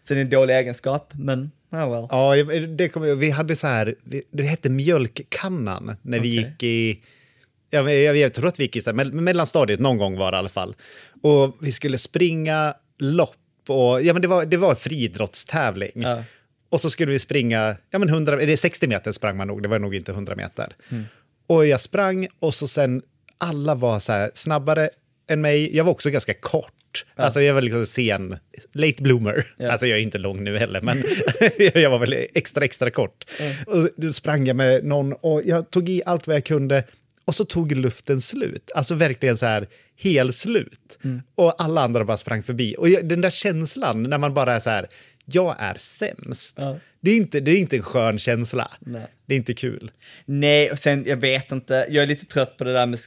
[0.08, 2.06] så det är en dålig egenskap, men oh well.
[2.10, 3.94] ja det jag- vi hade så här,
[4.30, 6.50] det hette mjölkkannan när vi Okej.
[6.50, 7.02] gick i,
[7.70, 10.48] jag, jag, jag tror att vi gick i mellanstadiet, någon gång var det i alla
[10.48, 10.74] fall.
[11.24, 13.36] Och vi skulle springa lopp
[13.68, 15.92] och, ja men det var, det var friidrottstävling.
[15.94, 16.24] Ja.
[16.68, 19.68] Och så skulle vi springa, ja men 100, eller 60 meter sprang man nog, det
[19.68, 20.66] var nog inte 100 meter.
[21.46, 23.02] Och jag sprang och så sen,
[23.38, 24.90] alla var så här snabbare
[25.28, 25.76] än mig.
[25.76, 27.04] Jag var också ganska kort.
[27.16, 28.38] Alltså jag var liksom sen,
[28.72, 29.46] late bloomer.
[29.56, 29.70] Ja.
[29.70, 31.04] Alltså jag är inte lång nu heller, men
[31.82, 33.24] jag var väl extra, extra kort.
[33.66, 36.84] Och då sprang jag med någon och jag tog i allt vad jag kunde
[37.24, 38.70] och så tog luften slut.
[38.74, 40.98] Alltså verkligen så här helt slut.
[41.34, 42.74] Och alla andra bara sprang förbi.
[42.78, 44.86] Och jag, den där känslan när man bara är så här,
[45.24, 46.56] jag är sämst.
[46.58, 46.76] Ja.
[47.00, 48.70] Det, är inte, det är inte en skön känsla.
[48.80, 49.06] Nej.
[49.26, 49.90] Det är inte kul.
[50.24, 52.98] Nej, och sen, jag vet inte, jag är lite trött på det där med,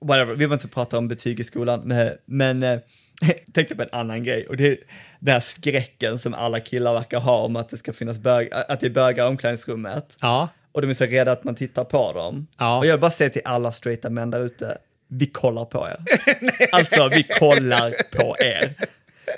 [0.00, 2.68] whatever, vi behöver inte prata om betyg i skolan, men, men eh,
[3.20, 4.78] jag tänkte på en annan grej, och det är
[5.20, 8.80] den här skräcken som alla killar verkar ha om att det ska finnas bög, att
[8.80, 10.16] det är bögar i omklädningsrummet.
[10.20, 12.46] Ja, Och de är så rädda att man tittar på dem.
[12.58, 12.78] Ja.
[12.78, 14.78] Och jag vill bara säga till alla straighta män där ute,
[15.12, 15.96] vi kollar på er.
[16.72, 18.74] alltså, vi kollar på er.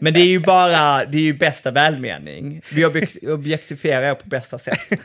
[0.00, 2.60] Men det är ju bara, det är ju bästa välmening.
[2.72, 4.78] Vi objek- objektifierar er på bästa sätt.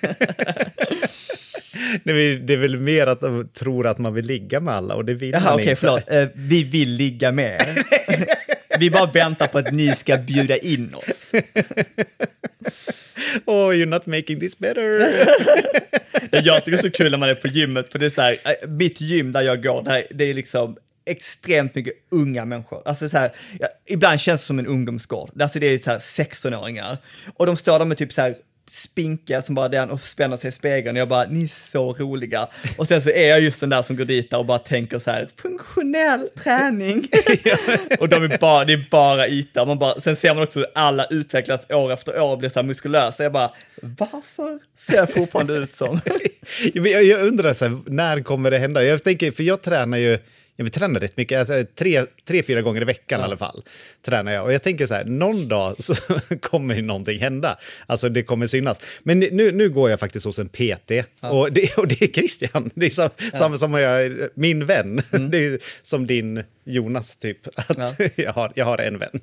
[2.04, 4.96] det är, det är väl mer att de tror att man vill ligga med alla
[4.96, 5.76] och det vill Jaha, man okej, inte.
[5.76, 6.12] förlåt.
[6.12, 7.84] Eh, vi vill ligga med er.
[8.80, 11.32] Vi bara väntar på att ni ska bjuda in oss.
[13.50, 15.00] Oh, you're not making this better.
[16.32, 18.22] Jag tycker det är så kul när man är på gymmet, för det är så
[18.22, 22.82] här, eh, mitt gym där jag går, där, det är liksom extremt mycket unga människor.
[22.86, 25.42] Alltså så här, ja, ibland känns det som en ungdomsgård.
[25.42, 26.98] Alltså det är så här 16-åringar.
[27.36, 28.36] Och de står där med typ så här
[28.70, 31.94] spinkiga som bara den och spänner sig i spegeln och jag bara, ni är så
[31.94, 32.48] roliga.
[32.78, 35.12] Och sen så är jag just den där som går dit och bara tänker så
[35.12, 37.08] här, funktionell träning.
[38.00, 39.66] och de är bara, det är bara yta.
[39.66, 42.60] Man bara, sen ser man också hur alla utvecklas år efter år och blir så
[42.60, 43.24] här muskulösa.
[43.24, 43.52] Jag bara,
[43.82, 46.00] varför ser jag fortfarande ut som?
[46.74, 48.84] Jag, jag undrar, så här, när kommer det hända?
[48.84, 50.20] Jag tänker, för jag tränar ju,
[50.56, 53.64] jag vill träna rätt mycket, alltså, tre, tre, fyra gånger i veckan i alla fall
[54.06, 54.44] tränar jag.
[54.46, 55.96] Och jag tänker så här, någon dag så
[56.42, 57.58] kommer ju någonting hända.
[57.88, 58.82] Alltså det kommer synas.
[59.04, 62.70] Men nu, nu går jag faktiskt hos en PT och, det, och det är Christian.
[62.76, 65.02] Det är så, samma som jag, min vän.
[65.32, 67.48] Det är som din Jonas typ.
[67.56, 67.92] Att Mm.
[67.98, 68.24] Ja.
[68.24, 69.20] jag, har, jag har en vän.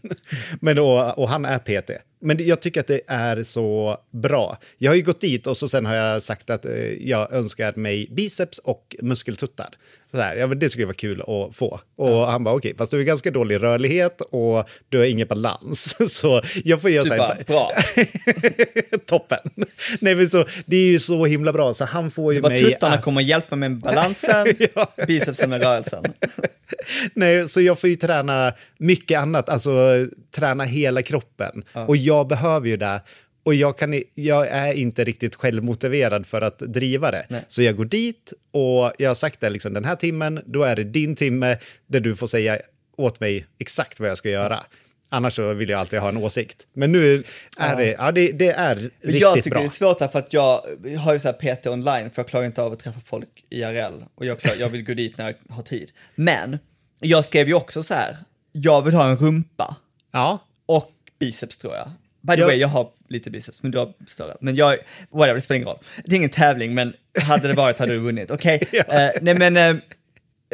[0.61, 1.91] Men då, och han är PT.
[2.21, 4.59] Men jag tycker att det är så bra.
[4.79, 7.73] Jag har ju gått dit och så sen har jag sagt att eh, jag önskar
[7.77, 9.69] mig biceps och muskeltuttar.
[10.11, 11.81] Så här, ja, men det skulle vara kul att få.
[11.97, 15.97] Och han bara okej, fast du har ganska dålig rörlighet och du har ingen balans.
[16.21, 17.45] Så jag får göra Du så här.
[17.47, 17.73] bra.
[19.07, 19.39] Toppen.
[20.01, 22.51] Nej, men så, det är ju så himla bra, så han får ju Det var
[22.51, 24.47] mig tuttarna att- kommer hjälpa med balansen,
[25.07, 26.05] bicepsen med rörelsen.
[27.15, 31.63] Nej, så jag får ju träna mycket annat, alltså träna hela kroppen.
[31.73, 33.01] Och jag behöver ju det.
[33.45, 37.27] Och jag, kan, jag är inte riktigt självmotiverad för att driva det.
[37.29, 37.45] Nej.
[37.49, 40.77] Så jag går dit och jag har sagt det, liksom, den här timmen, då är
[40.77, 42.59] det din timme där du får säga
[42.97, 44.65] åt mig exakt vad jag ska göra.
[45.09, 46.67] Annars så vill jag alltid ha en åsikt.
[46.73, 47.23] Men nu
[47.59, 49.59] är det, ja, det, det är Men riktigt jag tycker bra.
[49.61, 50.63] det är svårt här för att jag
[51.01, 54.03] har ju så här PT online för jag klarar inte av att träffa folk IRL
[54.15, 55.91] och jag, klar, jag vill gå dit när jag har tid.
[56.15, 56.59] Men
[57.01, 58.17] jag skrev ju också så här,
[58.53, 59.77] jag vill ha en rumpa
[60.13, 61.91] Ja, och biceps tror jag.
[62.21, 62.47] By the Ja.
[62.47, 64.37] way, jag har lite biceps, men du har större.
[64.41, 64.77] Men jag,
[65.11, 65.79] whatever, det spelar ingen roll.
[66.05, 68.31] Det är ingen tävling, men hade det varit hade du vunnit.
[68.31, 68.63] Okej?
[68.73, 68.83] Ja.
[68.83, 69.83] Eh, nej men, eh,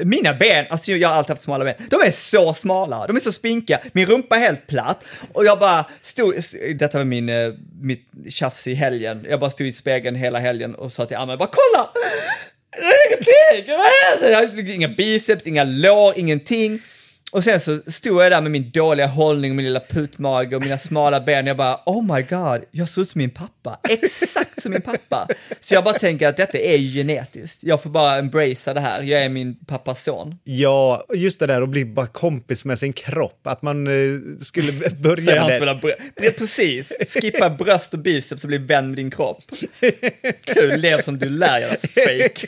[0.05, 3.21] mina ben, alltså jag har alltid haft smala ben, de är så smala, de är
[3.21, 6.35] så spinkiga, min rumpa är helt platt och jag bara stod,
[6.75, 10.75] detta var min, eh, mitt tjafs i helgen, jag bara stod i spegeln hela helgen
[10.75, 11.91] och sa till Amma, bara kolla!
[13.09, 14.31] Ingenting, vad händer?
[14.31, 16.83] Jag har inga biceps, inga lår, ingenting.
[17.33, 20.79] Och sen så stod jag där med min dåliga hållning, min lilla putmage och mina
[20.79, 21.47] smala ben.
[21.47, 23.79] Jag bara, oh my god, jag ser ut som min pappa.
[23.89, 25.29] Exakt som min pappa.
[25.61, 27.65] Så jag bara tänker att detta är ju genetiskt.
[27.65, 29.03] Jag får bara embracea det här.
[29.03, 30.35] Jag är min pappas son.
[30.45, 33.47] ja, just det där att bli bara kompis med sin kropp.
[33.47, 35.75] Att man eh, skulle börja med det.
[35.75, 39.39] brö- Precis, skippa bröst och biceps och bli vän med din kropp.
[40.45, 42.47] Kul, lev som du lär, jävla fake.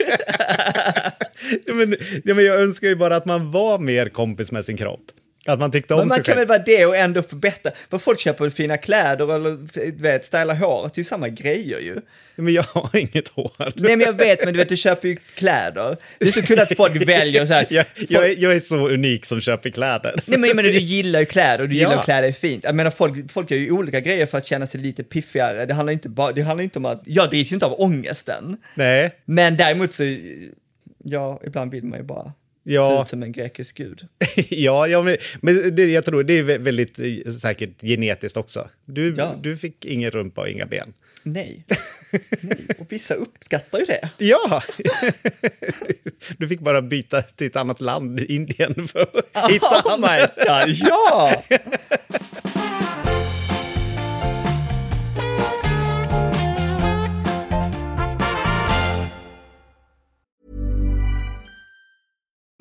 [1.66, 4.77] Ja, men, ja, men jag önskar ju bara att man var mer kompis med sin
[4.77, 5.01] kropp.
[5.47, 6.49] Att man tyckte om Men man sig kan själv.
[6.49, 7.73] väl vara det och ändå förbättra.
[7.90, 9.59] Vad folk köper fina kläder eller
[10.03, 11.97] vet, styla håret, det är ju samma grejer ju.
[12.37, 13.53] Men jag har inget hår.
[13.77, 15.97] Nej men jag vet, men du vet du köper ju kläder.
[16.18, 17.66] Det är så kul att folk väljer så här.
[17.70, 20.14] jag, folk, jag, är, jag är så unik som köper kläder.
[20.27, 21.99] Nej men jag menar, du gillar ju kläder och du gillar Ja.
[21.99, 22.64] att klä dig fint.
[22.64, 25.66] Jag menar folk, folk gör ju olika grejer för att känna sig lite piffigare.
[25.66, 28.57] Det handlar inte bara, det handlar inte om att, jag drivs ju inte av ångesten.
[28.75, 30.03] Nej, Men däremot så,
[31.05, 32.97] ja, ibland vill man ju bara Ja.
[32.97, 34.09] se ut som en grekisk gud.
[34.51, 38.69] ja, ja men, men det, jag tror det är vä- väldigt eh, säkert genetiskt också.
[38.85, 39.35] Du, Ja.
[39.43, 40.93] du fick ingen rumpa och inga ben.
[41.23, 41.64] Nej.
[42.40, 42.59] Nej.
[42.79, 44.11] Och vissa uppskattar ju det.
[44.19, 44.62] Ja!
[46.38, 50.01] Du fick bara byta till ett annat land, Indien, för att hitta Oh han.
[50.01, 51.43] my god, ja!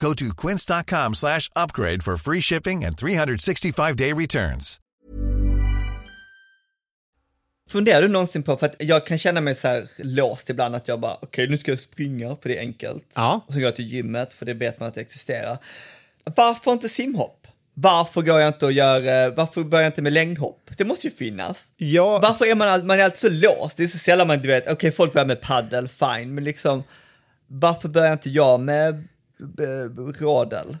[0.00, 4.80] Go to quince.com slash upgrade for free shipping and 365-day returns.
[7.70, 10.88] Funderar du någonsin på, för att jag kan känna mig så här låst ibland att
[10.88, 13.12] jag bara, okej nu ska jag springa för det är enkelt.
[13.14, 13.40] Ja.
[13.46, 15.58] Och så går jag till gymmet för det vet man att det existerar.
[16.36, 17.46] Varför inte simhopp?
[17.74, 20.70] Varför går jag inte och gör, eh, varför börjar jag inte med längdhopp?
[20.76, 21.72] Det måste ju finnas.
[21.76, 22.18] Ja.
[22.18, 23.76] Varför är man, all, man är alltid så låst?
[23.76, 26.82] Det är så sällan man, du vet, okej folk börjar med paddel, fine, men liksom,
[27.46, 29.08] varför börjar inte jag med
[29.60, 30.76] eh, rådel?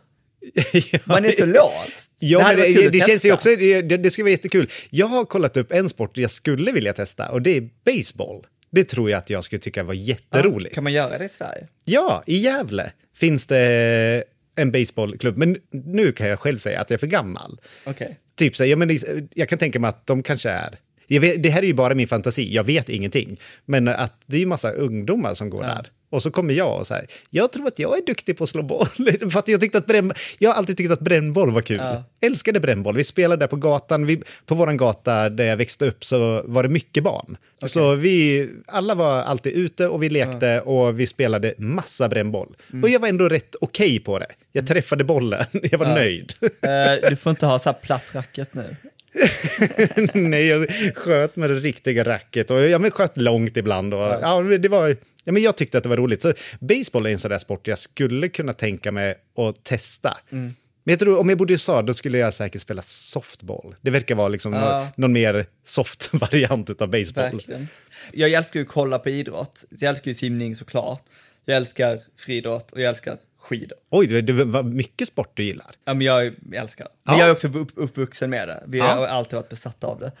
[1.04, 2.12] Man är så låst.
[2.18, 4.70] Ja, det, det, att känns ju också, det, det, det ska vara jättekul.
[4.90, 8.46] Jag har kollat upp en sport jag skulle vilja testa och det är baseball.
[8.70, 10.74] Det tror jag att jag skulle tycka var jätteroligt.
[10.74, 11.66] Kan man göra det i Sverige?
[11.84, 14.24] Ja, i Gävle finns det
[14.56, 17.60] en baseballklubb, men nu kan jag själv säga att jag är för gammal.
[17.84, 18.18] Okej.
[18.34, 21.48] Typ så, ja, men det- jag kan tänka mig att de kanske är vet, det
[21.50, 23.40] här är ju bara min fantasi, jag vet ingenting.
[23.64, 25.86] Men att det är ju massa ungdomar som går där.
[26.14, 28.62] Och så kommer jag och säger, jag tror att jag är duktig på att slå
[28.62, 28.86] boll.
[29.30, 31.76] För att jag, tyckte att bränn, jag har alltid tyckt att brännboll var kul.
[31.76, 32.04] Ja.
[32.20, 32.96] Älskade brännboll.
[32.96, 34.06] Vi spelade där på gatan.
[34.06, 37.36] Vi, på vår gata där jag växte upp så var det mycket barn.
[37.66, 42.56] Så vi, alla var alltid ute och vi lekte och vi spelade massa brännboll.
[42.72, 42.82] Mm.
[42.82, 44.32] Och jag var ändå rätt okej på det.
[44.52, 46.32] Jag träffade bollen, jag var nöjd.
[46.40, 48.76] Eh, du får inte ha så här platt racket nu.
[50.12, 53.94] Nej, jag sköt med det riktiga racket och jag sköt långt ibland.
[53.94, 54.40] Och, ja.
[54.42, 56.22] det var, ja, men jag tyckte att det var roligt.
[56.22, 60.18] Så baseball är en sån där sport jag skulle kunna tänka mig att testa.
[60.32, 60.54] Mm.
[60.86, 63.74] Men jag tror, om jag bodde i USA då skulle jag säkert spela softball.
[63.80, 64.78] Det verkar vara liksom Ja.
[64.80, 67.30] någon, någon mer soft variant av baseball.
[67.30, 67.68] Verkligen.
[68.12, 69.64] Jag älskar ju att kolla på idrott.
[69.70, 71.02] Jag älskar ju simning såklart.
[71.44, 73.78] Jag älskar friidrott och jag älskar skidor.
[73.90, 75.70] Oj, det, det var mycket sport du gillar.
[75.84, 76.90] Ja, men jag älskar det.
[77.04, 77.20] Men Ja.
[77.20, 78.62] jag är också upp, uppvuxen med det.
[78.66, 78.84] Vi Ja.
[78.84, 80.12] har alltid varit besatta av det.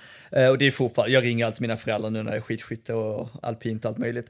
[0.42, 2.94] Eh, och det är fortfarande, jag ringer alltid mina föräldrar nu när det är skidskytte
[2.94, 4.26] och alpint och allt möjligt.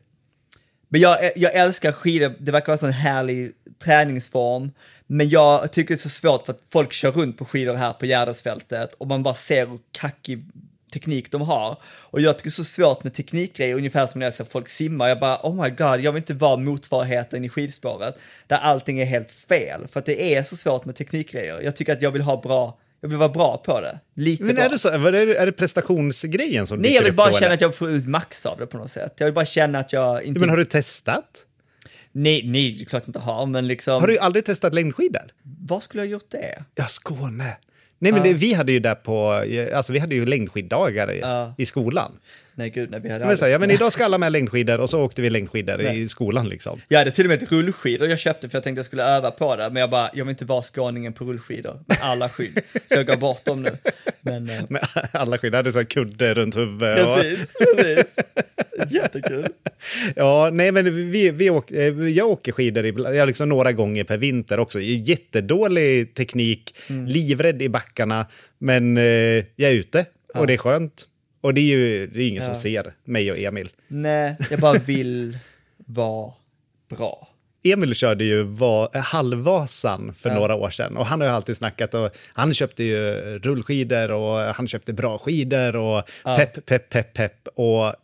[0.94, 3.52] Men jag, jag älskar skidor, det verkar vara en sån härlig
[3.84, 4.70] träningsform.
[5.06, 7.92] Men jag tycker det är så svårt för att folk kör runt på skidor här
[7.92, 10.44] på Gärdesfältet och man bara ser hur kackig
[10.92, 11.78] teknik de har.
[12.10, 14.68] Och jag tycker det är så svårt med teknikgrejer, ungefär som när jag ser folk
[14.68, 15.08] simma.
[15.08, 19.04] Jag bara, oh my god, jag vill inte vara motsvarigheten i skidspåret där allting är
[19.04, 19.88] helt fel.
[19.88, 21.60] För att det är så svårt med teknikgrejer.
[21.60, 23.98] Jag tycker att jag vill ha bra, jag vill vara bra på det.
[24.14, 24.64] Lite Men bra.
[24.64, 27.54] är det, så, är det, är det prestationsgrejen som Nej, jag vill bara känna eller?
[27.54, 29.14] att jag får ut max av det på något sätt.
[29.18, 30.40] Jag vill bara känna att jag inte...
[30.40, 31.24] Men har du testat?
[32.12, 34.00] Nej, nej, det är klart jag inte har, men liksom...
[34.00, 35.22] Har du aldrig testat längdskidor?
[35.42, 36.64] Var skulle jag ha gjort det?
[36.74, 37.56] Ja, Skåne.
[37.98, 41.54] Nej, men det, vi hade ju där på, alltså vi hade ju längdskiddagar i, Ja.
[41.58, 42.12] i skolan.
[42.56, 44.90] Nej, gud, nej, vi hade Men, så, ja, men idag ska alla med längdskidor och
[44.90, 46.08] så åkte vi längdskidor i Nej.
[46.08, 46.80] skolan liksom.
[46.88, 49.30] Jag hade till och med ett rullskidor jag köpte för jag tänkte jag skulle öva
[49.30, 52.60] på det, men jag bara, jag vill inte vara skåningen på rullskidor med alla skydd.
[52.86, 53.70] Så jag gav bort dem nu.
[54.20, 57.06] Men, eh, Med alla skidor, hade så kudde runt huvudet.
[57.06, 58.14] Och, precis, precis.
[58.94, 59.46] Jättekul.
[60.16, 64.04] ja, nej men vi, vi åk, eh, jag åker skidor ibland, ja, liksom några gånger
[64.04, 64.80] per vinter också.
[64.80, 67.06] Jättedålig teknik, Mm.
[67.06, 68.26] livrädd i backarna,
[68.58, 69.02] men eh,
[69.56, 71.06] jag är ute och det är skönt.
[71.44, 73.70] Och det är ju det är ingen som ser mig och Emil.
[73.88, 75.38] Nej, jag bara vill
[75.76, 76.32] vara
[76.88, 77.28] bra.
[77.64, 81.94] Emil körde ju va, halvvasan för några år sedan och han har ju alltid snackat
[81.94, 87.48] och han köpte ju rullskidor och han köpte bra skidor och pepp, pepp, pepp, pepp
[87.54, 87.94] och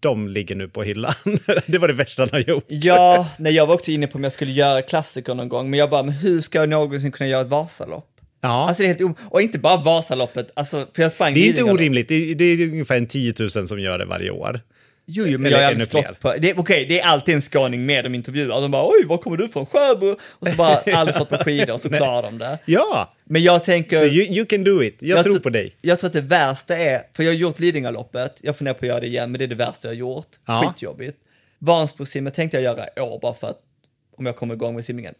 [0.00, 1.14] de ligger nu på hyllan.
[1.66, 2.64] det var det värsta han har gjort.
[2.68, 5.78] Ja, nej, jag var också inne på om jag skulle göra klassiker någon gång, men
[5.78, 8.09] jag bara, men hur ska jag någonsin kunna göra ett Vasalopp?
[8.40, 9.14] Ja, Alltså det är helt om...
[9.30, 12.08] Och inte bara Vasaloppet, alltså, för jag sprang det är inte orimligt.
[12.08, 14.60] Det är, det är ungefär en 10 000 som gör det varje år.
[15.12, 15.84] Jo, jo, men Eller jag fler.
[15.84, 16.34] stått på...
[16.38, 18.60] det- Okej, det är alltid en skåning med de intervjuar.
[18.60, 19.66] De bara oj, var kommer du från?
[19.66, 20.16] Sjöbo?
[20.30, 22.58] Och så bara aldrig stått på skidor och så klarar de det.
[22.64, 23.96] Ja, Men jag tänker...
[23.96, 24.96] så you, you can do it.
[25.00, 25.76] Jag, tror tr- på dig.
[25.80, 28.88] Jag tror att det värsta är, för jag har gjort Lidingöloppet, jag funderar på att
[28.88, 30.28] göra det igen, men det är det värsta jag har gjort.
[30.46, 30.62] Ja.
[30.74, 31.18] Skitjobbigt.
[31.58, 33.58] Vansbrosimmet tänkte jag göra i år bara för att,
[34.16, 35.14] om jag kommer igång med simningen.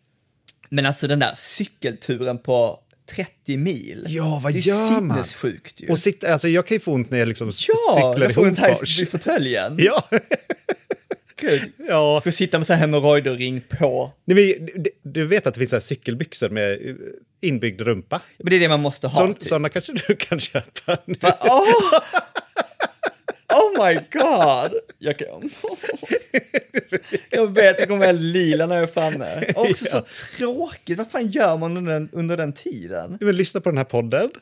[0.69, 2.79] Men alltså den där cykelturen på
[3.15, 4.05] 30 mil.
[4.09, 5.25] Ja, vad det är gör man?
[5.25, 5.89] sinnessjukt ju.
[5.89, 9.01] Och sitta, alltså, jag kan ju få ont när jag liksom ja, cyklar i Hofors.
[9.01, 9.77] i fåtöljen.
[9.83, 10.09] Ja,
[11.41, 11.73] Gud.
[11.89, 12.21] ja.
[12.21, 14.13] Får sitta med så här hemorrojderring på.
[14.25, 16.95] Nej, men, du, du vet att det finns så här cykelbyxor med eh,
[17.41, 18.21] inbyggd rumpa?
[18.39, 19.27] Men det är det man måste ha.
[19.27, 19.49] Så, typ.
[19.49, 20.99] Sådana kanske du kan köpa.
[21.21, 21.39] Va?
[21.41, 22.01] Åh!
[23.53, 24.81] Oh my god!
[24.99, 25.51] Jag, kan...
[27.31, 29.45] jag vet, jag kommer vara lila när jag är framme.
[29.55, 30.03] Också så
[30.39, 33.17] tråkigt, vad fan gör man under den, under den tiden?
[33.21, 34.29] Du vill lyssna på den här podden.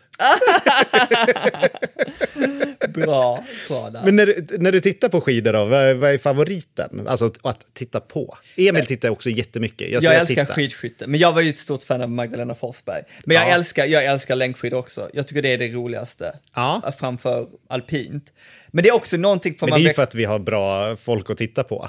[2.88, 4.02] Bra, bra där.
[4.04, 7.04] Men när, du- när du tittar på skidor, då, vad, är- vad är favoriten?
[7.08, 8.36] Alltså att titta på.
[8.56, 9.90] Emil tittar också jättemycket.
[9.90, 10.54] jag säger älskar titta.
[10.54, 13.02] skidskytte, men jag var ju ett stort fan av Magdalena Forsberg.
[13.24, 13.54] Men jag, Ja.
[13.54, 15.10] älskar, jag älskar längdskidor också.
[15.12, 16.32] Jag tycker det är det roligaste.
[16.54, 16.92] Ja.
[16.98, 18.32] Framför alpint.
[18.68, 20.38] Men det är också någonting för Men man det är ju för att vi har
[20.38, 21.88] bra folk att titta på.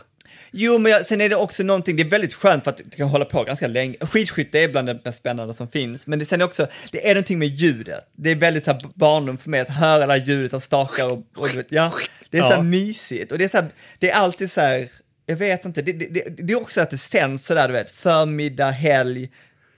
[0.51, 2.89] Jo, men jag, sen är det också någonting, det är väldigt skönt för att du
[2.97, 3.95] kan hålla på ganska länge.
[4.01, 7.13] Skidskytte är bland det mest spännande som finns, men det, sen är också, det är
[7.13, 7.99] någonting med ljudet.
[8.17, 11.05] Det är väldigt så här, barndom för mig att höra det här ljudet av stakar
[11.05, 11.93] och, och ja,
[12.29, 12.55] det är så Ja.
[12.55, 13.67] här mysigt och det är så här,
[13.99, 14.89] det är alltid så här,
[15.25, 17.73] jag vet inte, det, det, det, det är också att det sänds så där, du
[17.73, 19.29] vet, förmiddag, helg.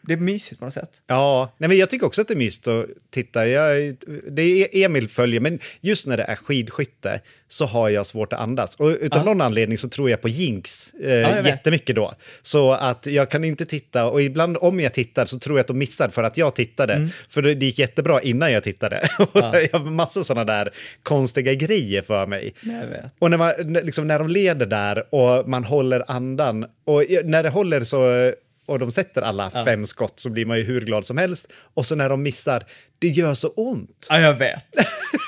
[0.02, 1.02] Det är mysigt på något sätt.
[1.08, 3.48] Ja, nej men jag tycker också att det är mysigt att titta.
[3.48, 3.96] Jag,
[4.32, 8.40] det är Emil följer, men just när det är skidskytte så har jag svårt att
[8.40, 8.76] andas.
[8.76, 11.46] Och utav någon anledning så tror jag på jinx eh, vet.
[11.46, 12.14] jättemycket då.
[12.42, 15.68] Så att jag kan inte titta, och ibland om jag tittar så tror jag att
[15.68, 16.94] de missar för att jag tittade.
[16.94, 17.10] Mm.
[17.30, 19.10] För det gick jättebra innan jag tittade.
[19.20, 20.72] Och jag har massa sådana där
[21.04, 22.54] konstiga grejer för mig.
[23.20, 27.50] Och när, man, liksom, när de leder där och man håller andan och när det
[27.50, 28.34] håller så
[28.72, 31.48] och de sätter alla fem skott så blir man ju hur glad som helst.
[31.74, 32.64] Och så när de missar,
[33.00, 34.08] det gör så ont.
[34.10, 34.66] Ja, jag vet.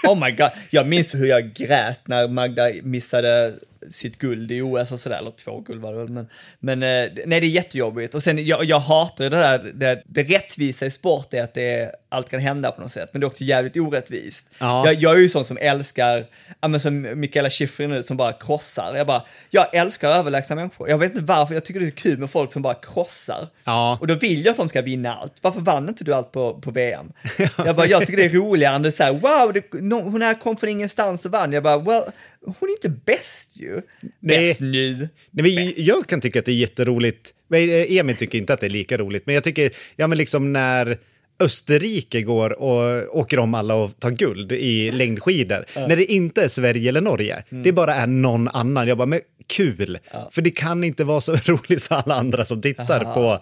[0.07, 0.49] Oh my god.
[0.69, 3.53] Jag minns hur jag grät när Magda missade
[3.91, 6.27] sitt guld i OS och sådär, eller två guld var det väl, men,
[6.59, 8.15] men eh, nej det är jättejobbigt.
[8.15, 11.71] Och sen jag, jag hatar det där, det, det rättvisa i sport är att det
[11.71, 14.47] är, allt kan hända på något sätt, men det är också jävligt orättvist.
[14.59, 14.85] Ja.
[14.85, 16.25] Jag, jag är ju sån som älskar,
[16.61, 18.93] ja men som Mikaela Shiffrin nu som bara krossar.
[18.95, 20.89] Jag bara, jag älskar överlägsna människor.
[20.89, 23.47] Jag vet inte varför, jag tycker det är kul med folk som bara krossar.
[23.63, 23.97] Ja.
[24.01, 25.33] Och då vill jag att de ska vinna allt.
[25.41, 27.11] Varför vann inte du allt på, på VM?
[27.57, 30.21] Jag bara, jag tycker det är roligare än det så här, wow, det, no, hon
[30.21, 31.51] här kom från ingenstans och vann.
[31.51, 32.03] Jag bara, well,
[32.45, 33.81] hon är inte bäst ju.
[34.19, 35.09] Bäst nu.
[35.31, 37.33] Nej, men jag kan tycka att det är jätteroligt.
[37.53, 40.53] Eh, Emil tycker inte att det är lika roligt, men jag tycker, ja men liksom
[40.53, 40.97] när
[41.43, 45.65] Österrike går och åker om alla och tar guld i längdskidor.
[45.75, 47.63] När det inte är Sverige eller Norge, Mm.
[47.63, 48.87] det bara är någon annan.
[48.87, 49.97] Jag bara, men kul!
[50.31, 53.39] För det kan inte vara så roligt för alla andra som tittar på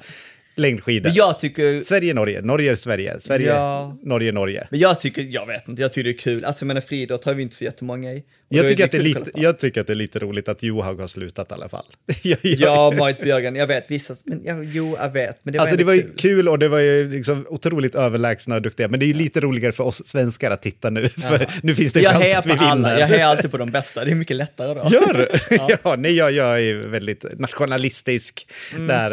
[0.56, 1.10] längdskidor.
[1.10, 3.98] Men jag tycker, Sverige, Norge, Norge, Sverige, Sverige, Ja.
[4.04, 4.68] Norge, Norge.
[4.72, 6.46] men jag tycker, jag vet inte, jag tycker det är kul.
[6.46, 8.24] Alltså jag menar friidrott har vi inte så jättemånga i.
[8.54, 11.00] Jag tycker, att det är lite, jag tycker att det är lite roligt att Johaug
[11.00, 11.86] har slutat i alla fall.
[12.22, 15.40] Jag- jag- Ja, Marit Björgen, jag vet vissa, men ja, jo, jag vet.
[15.44, 16.12] Men det var Alltså det var ju kul.
[16.18, 19.40] kul och det var ju liksom otroligt överlägsna och duktiga, men det är ju lite
[19.40, 22.58] roligare för oss svenskar att titta nu, för nu finns det Jag chans att vi
[22.58, 23.00] på alla, vinner.
[23.00, 24.90] jag hejar alltid på de bästa, det är mycket lättare då.
[24.92, 25.56] Gör du?
[25.84, 25.96] ja.
[25.96, 28.48] nej, jag, jag är väldigt nationalistisk
[28.88, 29.12] där.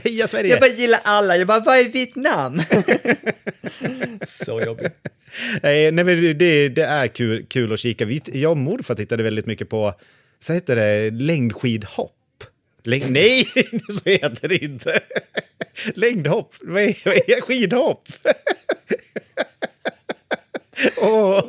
[0.04, 0.44] Heja Sverige!
[0.44, 0.50] Mm.
[0.50, 2.62] Jag bara gillar alla, jag bara, vad är Vietnam?
[4.26, 4.92] så jobbigt.
[5.62, 8.04] Nej, nej, men det, det är kul, kul att kika.
[8.04, 9.94] Vi, jag och morfar tittade väldigt mycket på,
[10.40, 12.16] så heter det, längdskidhopp.
[12.82, 13.44] Läng, nej,
[14.02, 15.00] så heter det inte.
[15.94, 18.08] Längdhopp, vad är, skidhopp?
[21.02, 21.44] Åh,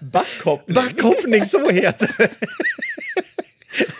[0.00, 0.74] Backhoppning.
[0.74, 2.30] backhoppning, så heter det.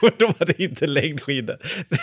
[0.02, 1.56] Och då var det inte längdskidor.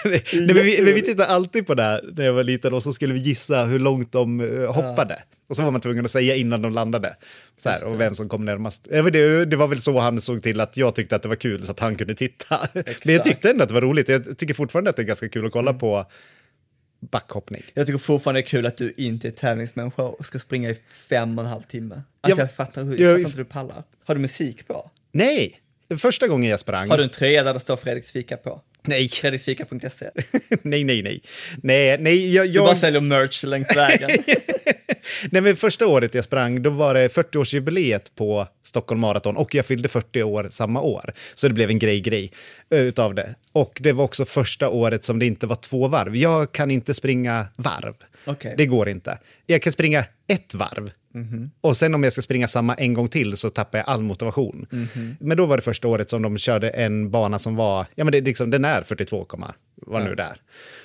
[0.06, 2.84] Nej, men vi, men vi tittade alltid på det här när jag var liten och
[2.84, 5.24] så skulle vi gissa hur långt de eh, hoppade.
[5.52, 7.16] Och så var man tvungen att säga innan de landade.
[7.58, 8.84] Så här, och vem som kom närmast.
[8.84, 11.66] Det, det var väl så han såg till att jag tyckte att det var kul
[11.66, 12.68] så att han kunde titta.
[13.06, 14.10] Men jag tyckte ändå att det var roligt.
[14.10, 16.06] Jag tycker fortfarande att det är ganska kul att kolla på
[17.12, 17.64] backhoppning.
[17.74, 20.76] Jag tycker fortfarande det är kul att du inte är tävlingsmänniska och ska springa i
[21.10, 22.02] fem och en halv timme.
[22.22, 23.84] Alltså Jag- jag, fattar, hur, jag- jag fattar inte hur du pallar.
[24.06, 24.91] Har du musik på?
[25.12, 25.62] Nej,
[25.97, 26.89] första gången jag sprang.
[26.89, 28.62] Har du en tröja där det står Fredriks fika på?
[28.84, 29.10] Nej.
[29.10, 30.10] Fredriksfika.se.
[30.62, 31.22] nej, nej, nej.
[31.64, 32.47] Nej, nej, jag...
[32.47, 32.66] Du jag...
[32.66, 34.10] bara säljer merch längs vägen.
[35.32, 39.66] Nej, men första året jag sprang, då var det 40-årsjubileet på Stockholm Marathon och jag
[39.66, 41.14] fyllde 40 år samma år.
[41.36, 42.32] Så det blev en grej-grej
[42.72, 43.36] eh, utav det.
[43.51, 46.16] Och det var också första året som det inte var två varv.
[46.16, 47.95] Jag kan inte springa varv.
[48.26, 48.53] Okej.
[48.57, 49.19] Det går inte.
[49.45, 50.91] Jag kan springa ett varv.
[51.61, 54.65] Och sen om jag ska springa samma en gång till så tappar jag all motivation.
[55.19, 58.11] Men då var det första året som de körde en bana som var, ja men
[58.11, 60.36] det, liksom, den är 42, komma- vad nu det är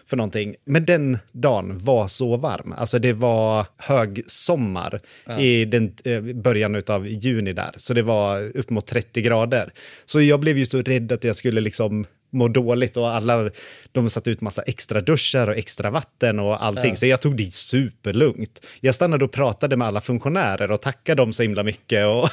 [0.06, 0.54] för någonting.
[0.64, 2.72] Men den dagen var så varm.
[2.76, 5.00] Alltså det var högsommar
[5.40, 7.70] i den, eh, början av juni där.
[7.76, 9.72] Så det var upp mot 30 grader.
[10.04, 12.04] Så jag blev ju så rädd att jag skulle liksom
[12.36, 13.50] må dåligt och alla,
[13.92, 16.96] de satt ut massa extra duschar och extra vatten och allting.
[16.96, 18.66] Så jag tog det superlugnt.
[18.80, 22.06] Jag stannade och pratade med alla funktionärer och tackade dem så himla mycket.
[22.06, 22.30] Och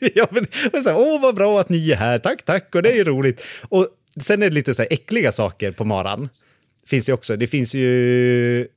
[0.14, 2.82] ja, men, och så här, Åh, vad bra att ni är här, tack, tack, och
[2.82, 3.42] det är roligt.
[3.68, 3.88] Och
[4.20, 6.28] sen är det lite så här äckliga saker på maran.
[6.86, 8.68] Finns ju också, det finns ju...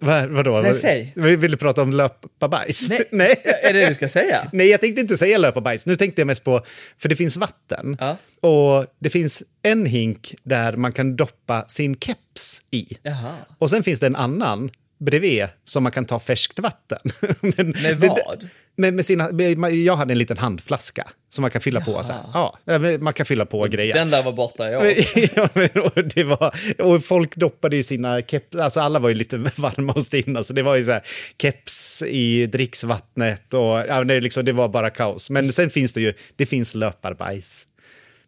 [0.00, 0.60] Vad, vadå?
[0.60, 1.12] Nej, säg.
[1.16, 2.88] Vill du prata om löparbajs?
[2.88, 3.04] Nej.
[3.10, 3.42] Nej.
[3.62, 4.48] är det det du ska säga?
[4.52, 5.86] Nej, jag tänkte inte säga löparbajs.
[5.86, 6.60] Nu tänkte jag mest på,
[6.98, 7.96] för det finns vatten.
[8.00, 8.16] Ja.
[8.40, 12.96] Och det finns en hink där man kan doppa sin keps i.
[13.02, 13.34] Jaha.
[13.58, 17.00] Och sen finns det en annan bredvid som man kan ta färskt vatten.
[17.40, 18.48] Men, Med vad?
[18.76, 22.02] Med, med sina, med, jag hade en liten handflaska som man kan fylla på.
[22.02, 22.22] Så här.
[22.34, 23.94] Ja, men man kan fylla på grejer.
[23.94, 24.70] Den där var borta
[25.36, 29.14] ja, men, och, det var, och folk doppade ju sina keps, alltså alla var ju
[29.14, 31.02] lite varma och stinna, så det var ju så här
[31.42, 35.30] keps i dricksvattnet och ja, det, liksom, det var bara kaos.
[35.30, 37.66] Men sen finns det ju, det finns löparbajs.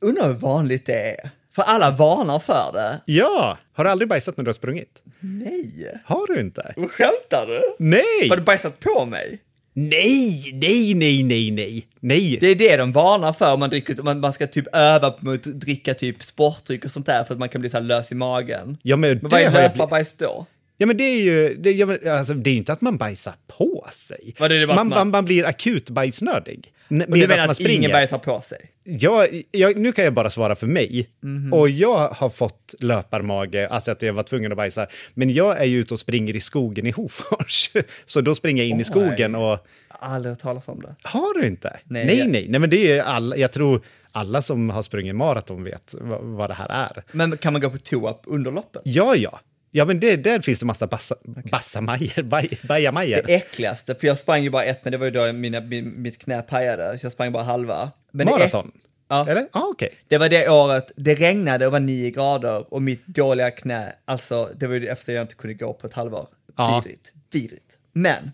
[0.01, 1.31] Undrar hur vanligt det är.
[1.55, 3.01] För alla varnar för det.
[3.07, 5.03] Ja, har du aldrig bajsat när du har sprungit?
[5.21, 6.01] Nej.
[6.05, 6.75] Har du inte?
[6.77, 7.63] Skämtar du?
[7.79, 8.29] Nej!
[8.29, 9.39] Har du bajsat på mig?
[9.81, 12.39] Nej, nej, nej, nej, nej, nej.
[12.41, 15.31] Det är det de varnar för om man, dricker, man, man ska typ öva på
[15.31, 18.13] att dricka typ sportdryck och sånt där för att man kan bli så här lös
[18.13, 18.79] i magen.
[18.83, 20.47] Ja, men, Men vad är det löparbajs då?
[20.77, 23.87] Ja, men det är ju, det, ja, alltså, det är inte att man bajsar på
[23.93, 24.35] sig.
[24.39, 26.73] Det bara man, man- man, blir akut bajsnödig.
[26.89, 27.75] Och du menar man att springer.
[27.75, 28.59] ingen bajsar på sig?
[28.91, 31.09] Jag, jag, nu kan jag bara svara för mig.
[31.21, 31.53] Mhm.
[31.53, 34.87] Och jag har fått löparmage, alltså att jag var tvungen att bajsa.
[35.15, 37.71] Men jag är ju ute och springer i skogen i Hofors.
[38.07, 39.59] Så då springer jag in i skogen och...
[39.89, 40.95] Aldrig hört talas om det.
[41.03, 41.81] Har du inte?
[41.85, 42.47] Nej, nej, jag- nej.
[42.49, 43.81] nej men det är alla, jag tror
[44.13, 47.03] alla som har sprungit maraton vet vad, vad det här är.
[47.13, 48.83] Men kan man gå på toa under loppet?
[48.85, 49.41] Ja, ja.
[49.71, 51.15] Ja, men det, där finns det massa bassa,
[51.51, 53.23] bassamajor, baj, bajamajor.
[53.27, 56.03] Det äckligaste, för jag sprang ju bara ett, men det var ju då mina, min,
[56.03, 57.91] mitt knä pajade, så jag sprang bara halva.
[58.13, 58.73] Men Maraton?
[59.09, 59.29] Ja.
[59.29, 59.47] Eller?
[59.53, 59.95] Ja, okej.
[60.09, 64.51] Det var det året, det regnade och var nio grader och mitt dåliga knä, alltså
[64.57, 66.29] det var ju efter jag inte kunde gå på ett halvår.
[66.57, 66.83] Ja.
[66.85, 67.79] Vidrigt, vidrigt.
[67.93, 68.31] Men,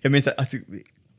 [0.00, 0.56] jag minns att, alltså,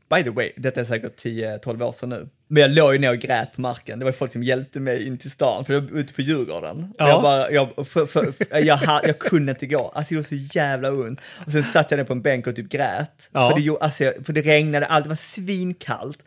[0.10, 2.30] by the way, detta är säkert 10-12 år sedan nu.
[2.48, 5.08] Men jag låg ju ner och grät på marken, det var folk som hjälpte mig
[5.08, 6.94] in till stan, för jag var ute på Djurgården.
[6.98, 7.10] Ja.
[7.10, 10.36] Jag, bara, jag, för, för, jag, ha- jag kunde inte gå, alltså det var så
[10.36, 11.20] jävla ont.
[11.46, 13.30] Och sen satt jag ner på en bänk och typ grät.
[13.32, 13.50] Ja.
[13.50, 16.24] För, det, alltså, jag- för det regnade, allt det var svinkallt.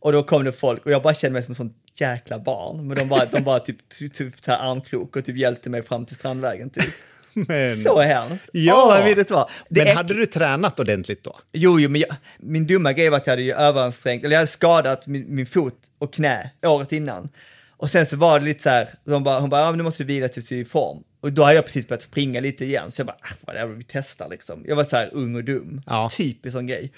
[0.00, 2.86] Och då kom det folk och jag bara kände mig som en sån jäkla barn.
[2.86, 5.82] Men de bara, de bara typ, typ, typ så här armkrok och typ hjälpte mig
[5.82, 6.84] fram till Strandvägen typ.
[7.32, 8.50] Men, Så hemskt.
[8.52, 8.74] Ja.
[8.82, 9.50] Åh, vad vidrigt det var.
[9.68, 11.36] Det men är- hade du tränat ordentligt då?
[11.52, 14.38] Jo, jo, men jag, min dumma grej var att jag hade ju överansträngt, eller jag
[14.38, 17.28] hade skadat min, min fot och knä året innan.
[17.76, 19.82] Och sen så var det lite så här, de bara, hon bara, ja men nu
[19.84, 21.02] måste du vila tills du är i form.
[21.20, 23.82] Och då hade jag precis börjat springa lite igen, så jag bara, ah, whatever, vi
[23.84, 24.64] testar liksom.
[24.66, 26.10] Jag var så här ung och dum, Ja.
[26.16, 26.92] typisk sån grej.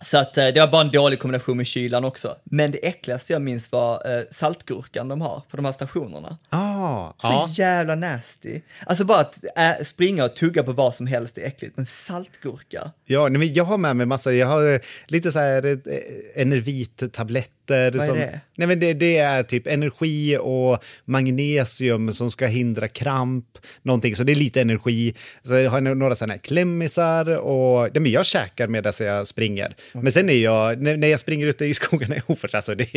[0.00, 2.36] Så att eh, det var bara en dålig kombination med kylan också.
[2.44, 6.38] Men det äckligaste jag minns var eh, saltgurkan de har på de här stationerna.
[6.48, 7.48] Ah, Så ja.
[7.50, 8.60] jävla nasty.
[8.86, 12.90] Alltså bara att äh, springa och tugga på vad som helst är äckligt, men saltgurka.
[13.04, 17.52] Ja, men jag har med mig massa, jag har eh, lite så här eh, Enervit-tabletter.
[17.74, 18.40] Vad är som, det?
[18.56, 24.16] Nej, men det, det är typ energi och magnesium som ska hindra kramp, någonting.
[24.16, 25.14] Så det är lite energi.
[25.42, 29.74] Så jag har några sådana här klämmisar och nej, men jag käkar medan jag springer.
[29.92, 32.88] Men sen är jag, när, när jag springer ute i skogen, är oförs, alltså det,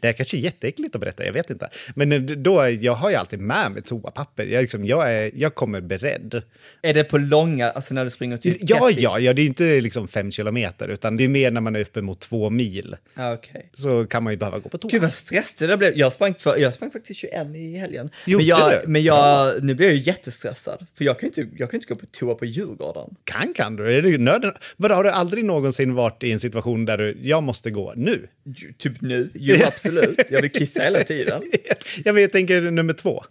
[0.00, 1.68] det är kanske jätteäckligt att berätta, jag vet inte.
[1.94, 4.46] Men eh, då, jag har ju alltid med mig toapapper.
[4.46, 6.42] Jag, liksom, jag, är, jag kommer beredd.
[6.82, 9.80] Är det på långa, alltså när du springer typ Ja, ja, ja, det är inte
[9.80, 12.96] liksom fem kilometer, utan det är mer när man är uppe mot två mil.
[13.14, 13.70] Ja, okej.
[13.74, 14.90] Så kan man ju behöva gå på toa.
[14.90, 15.96] Gud vad stressad jag blev.
[15.96, 18.10] Jag sprang, för, jag sprang faktiskt 21 i helgen.
[18.26, 18.88] Gjorde men jag, du?
[18.88, 20.86] men jag, nu blir jag ju jättestressad.
[20.94, 23.14] För jag kan ju inte, jag kan inte gå på toa på Djurgården.
[23.24, 23.96] Kan kan du?
[23.96, 24.52] Är det nöden?
[24.76, 28.28] Vadå, har du aldrig någonsin varit i en situation där du, jag måste gå nu?
[28.44, 30.20] Ju- Typ nu, jo absolut.
[30.30, 31.42] Jag vill kissa hela tiden.
[32.04, 33.24] jag, vet, jag tänker nummer två.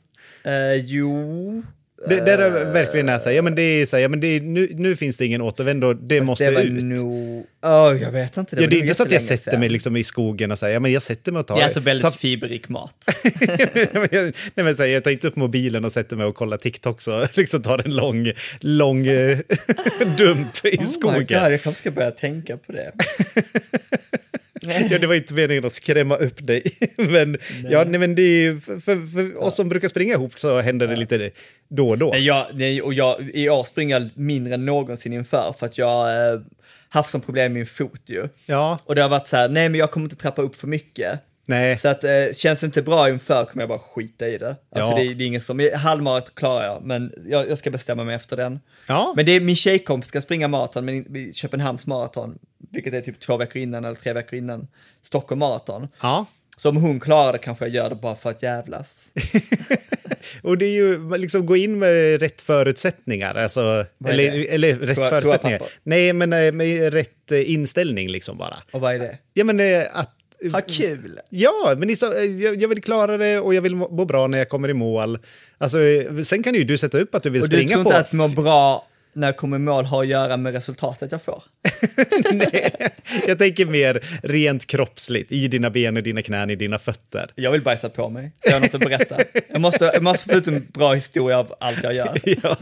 [0.45, 1.63] Uh, jo,
[2.07, 4.19] Det, där är verkligen är så här, ja men det är så här, ja men
[4.19, 6.83] det är, nu, nu finns det ingen återvändo, det fast måste det var ut.
[6.83, 7.45] nog...
[7.63, 8.55] Åh, jag vet inte.
[8.55, 9.59] ja, var det är inte så att jag sätter sedan.
[9.59, 11.59] mig liksom i skogen och säger, ja men jag sätter mig och tar...
[11.59, 12.95] Jag äter väldigt tar- fiberrik mat.
[14.55, 17.01] Nej, men så här, jag tar inte upp mobilen och sätter mig och kollar TikTok
[17.01, 19.37] så liksom tar en lång, lång eh,
[20.17, 21.17] dump i Oh my skogen.
[21.19, 22.91] God, jag kanske ska börja tänka på det.
[24.89, 26.63] Ja, det var inte meningen att skrämma upp dig.
[26.97, 27.37] Men,
[27.69, 30.59] ja, nej, men det är, ju- för, för, för oss som brukar springa ihop så
[30.61, 31.31] händer det lite
[31.69, 32.09] då och då.
[32.09, 35.77] Nej, jag, nej, och jag, I år springer jag mindre än någonsin inför för att
[35.77, 36.39] jag har eh,
[36.89, 38.27] haft som problem med min fot ju.
[38.45, 40.67] Ja, Och det har varit så här, nej men jag kommer inte trappa upp för
[40.67, 41.19] mycket.
[41.47, 41.77] nej.
[41.77, 44.47] Så att eh, känns det inte bra inför kommer jag bara skita i det.
[44.75, 44.95] Alltså Ja.
[44.97, 48.15] det, är- det är ingen som, halvmarat klarar jag, men jag, jag ska bestämma mig
[48.15, 48.59] efter den.
[48.87, 49.13] Ja.
[49.15, 52.37] Men det är min tjejkompis ska springa maraton, men Köpenhamns maraton,
[52.71, 54.67] vilket är typ två veckor innan eller tre veckor innan
[55.01, 55.87] Stockholm maraton.
[56.01, 56.25] Ja.
[56.57, 59.11] Så om hon klarar det kanske jag gör det bara för att jävlas.
[60.43, 65.09] Och det är ju liksom gå in med rätt förutsättningar, alltså, eller, eller rätt Toa-
[65.09, 65.61] förutsättningar.
[65.83, 68.57] Nej, men eh, med rätt eh, inställning liksom bara.
[68.71, 69.17] Och vad är det?
[69.33, 70.15] Ja, men eh, att...
[70.53, 71.19] Ha kul!
[71.29, 71.95] Ja, men
[72.59, 75.19] jag, vill klara det och jag vill må bra när jag kommer i mål.
[75.57, 75.77] Alltså,
[76.23, 77.89] sen kan ju du sätta upp att du vill Och du springa tror på...
[77.89, 81.21] inte att må bra när jag kommer i mål har att göra med resultatet jag
[81.21, 81.43] får?
[82.31, 82.89] Nej,
[83.27, 87.31] jag tänker mer rent kroppsligt, i dina ben, i dina knän, i dina fötter.
[87.35, 89.17] Jag vill bajsa på mig, så jag har något att berätta.
[89.49, 92.17] Jag måste, jag måste få ut en bra historia av allt jag gör.
[92.43, 92.57] Ja.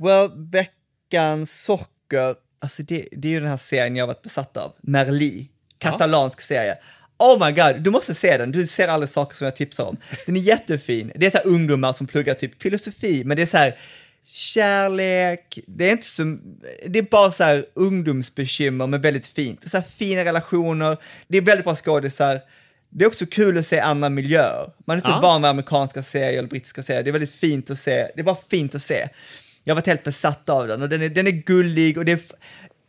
[0.00, 4.56] Well, veckans socker, alltså det, det är ju den här serien jag har varit besatt
[4.56, 5.48] av, Merli,
[5.78, 6.78] katalansk serie.
[7.18, 9.96] Oh my god, du måste se den, du ser alla saker som jag tipsar om.
[10.26, 13.56] Den är jättefin, det är så ungdomar som pluggar typ filosofi, men det är så
[13.56, 13.76] här
[14.24, 16.22] kärlek, det är inte så,
[16.86, 19.60] det är bara så här ungdomsbekymmer men väldigt fint.
[19.60, 20.96] Det är så här fina relationer,
[21.28, 22.40] det är väldigt bra skådisar.
[22.90, 24.70] Det är också kul att se andra miljöer.
[24.86, 25.20] Man är så Ja.
[25.20, 28.24] van vid amerikanska serier eller brittiska serier, det är väldigt fint att se, det är
[28.24, 29.08] bara fint att se.
[29.64, 32.12] Jag har varit helt besatt av den och den är, den är gullig och det
[32.12, 32.20] är,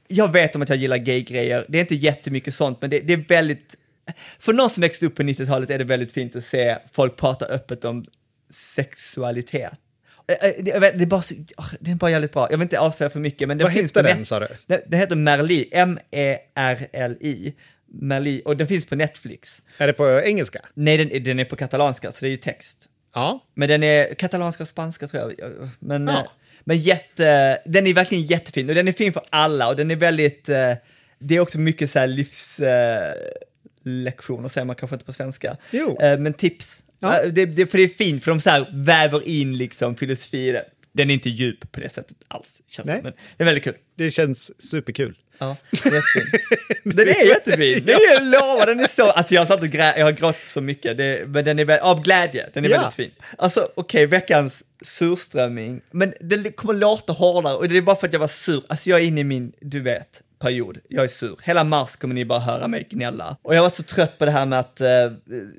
[0.07, 3.13] jag vet om att jag gillar gay-grejer, det är inte jättemycket sånt men det, det
[3.13, 3.75] är väldigt,
[4.39, 7.45] för någon som växte upp på 90-talet är det väldigt fint att se folk prata
[7.45, 8.05] öppet om
[8.75, 9.71] sexualitet.
[10.27, 11.33] Eh, eh, Det, vet, det, är bara så,
[11.79, 13.91] det är bara jävligt bra, jag vill inte avslöja för mycket men den Vad finns
[13.91, 14.47] på den, net- sa du?
[14.67, 17.53] Den, heter Merli, M-E-R-L-I,
[17.91, 19.61] Merli, och den finns på Netflix.
[19.77, 20.61] Är det på engelska?
[20.73, 22.85] Nej, den, den är på katalanska så det är ju text.
[23.13, 23.45] Ja.
[23.55, 25.69] Men den är katalanska och spanska tror jag.
[25.79, 26.19] Men, Ja.
[26.19, 26.25] eh,
[26.63, 29.95] men jätte, den är verkligen jättefin och den är fin för alla och den är
[29.95, 30.45] väldigt,
[31.19, 32.07] det är också mycket så här
[32.61, 33.13] eh,
[33.83, 35.57] lektioner säger man kanske inte på svenska.
[35.71, 35.97] Jo.
[36.01, 36.83] Eh, men tips.
[36.99, 37.21] Ja.
[37.23, 40.47] Eh, det, det, för det är fint, för de så här väver in liksom filosofi
[40.47, 40.65] i det.
[40.91, 42.99] Den är inte djup på det sättet alls, känns Nej.
[43.03, 43.75] men det är väldigt kul.
[43.97, 45.17] Det känns superkul.
[45.37, 46.39] Ja, det är jättefin.
[46.83, 47.83] Den är jättefin.
[47.85, 50.11] Det är, jag lovar, den är så, alltså jag har satt och grä, jag har
[50.11, 52.77] grått så mycket, det, men den är väl, av glädje, den är Ja.
[52.77, 53.11] väldigt fin.
[53.37, 58.13] Alltså okej, veckans surströmming, men det kommer låta hårdare och det är bara för att
[58.13, 61.39] jag var sur, alltså jag är inne i min, du vet, period, jag är sur.
[61.43, 63.37] Hela mars kommer ni bara höra mig gnälla.
[63.41, 64.87] Och jag har varit så trött på det här med att, eh,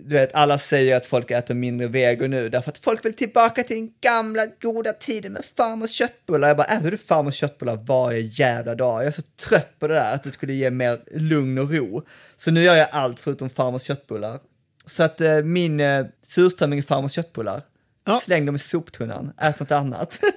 [0.04, 3.62] du vet, alla säger att folk äter mindre vego nu, därför att folk vill tillbaka
[3.62, 6.48] till den gamla goda tiden med farmors köttbullar.
[6.48, 9.00] Jag bara, äter du farmors köttbullar varje jävla dag?
[9.00, 12.06] Jag är så trött på det där, att det skulle ge mer lugn och ro.
[12.36, 14.38] Så nu gör jag allt förutom farmors köttbullar.
[14.86, 17.62] Så att eh, min eh, surströmming är farmors köttbullar.
[18.10, 18.20] Ja.
[18.20, 20.20] Släng dem i soptunnan, ät något annat.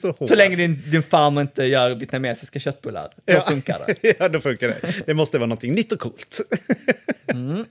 [0.00, 3.40] Så så länge din, din farmor inte gör vietnamesiska köttbullar, då Ja.
[3.40, 4.14] funkar det.
[4.18, 4.94] ja, då funkar det.
[5.06, 6.40] Det måste vara någonting nytt och coolt.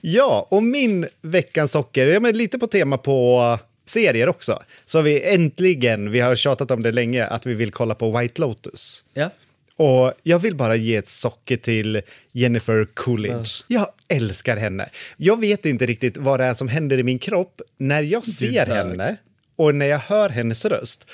[0.00, 4.62] Ja, och min veckans socker, ja, men lite på tema på serier också.
[4.84, 8.18] Så har vi äntligen, vi har tjatat om det länge, att vi vill kolla på
[8.18, 9.04] White Lotus.
[9.14, 9.30] Ja.
[9.76, 12.02] Och jag vill bara ge ett socker till
[12.32, 13.64] Jennifer Coolidge.
[13.68, 14.88] Jag älskar henne.
[15.16, 18.66] Jag vet inte riktigt vad det är som händer i min kropp när jag ser
[18.66, 19.16] henne
[19.56, 21.06] och när jag hör hennes röst.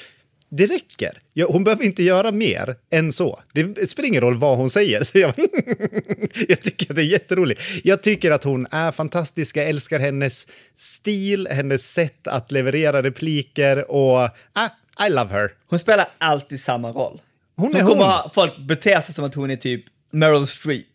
[0.52, 1.18] Det räcker.
[1.32, 3.40] Jag, hon behöver inte göra mer än så.
[3.52, 5.02] Det spelar ingen roll vad hon säger.
[5.02, 5.34] Så jag,
[6.48, 7.60] jag tycker att det är jätteroligt.
[7.84, 9.56] Jag tycker att hon är fantastisk.
[9.56, 10.46] Jag älskar hennes
[10.76, 14.18] stil, hennes sätt att leverera repliker och
[14.52, 14.68] ah,
[15.06, 15.52] I love her.
[15.66, 17.20] Hon spelar alltid samma roll.
[17.60, 18.30] Hon Hon, är kommer hon.
[18.34, 20.86] folk beter sig som att hon är typ Meryl Streep.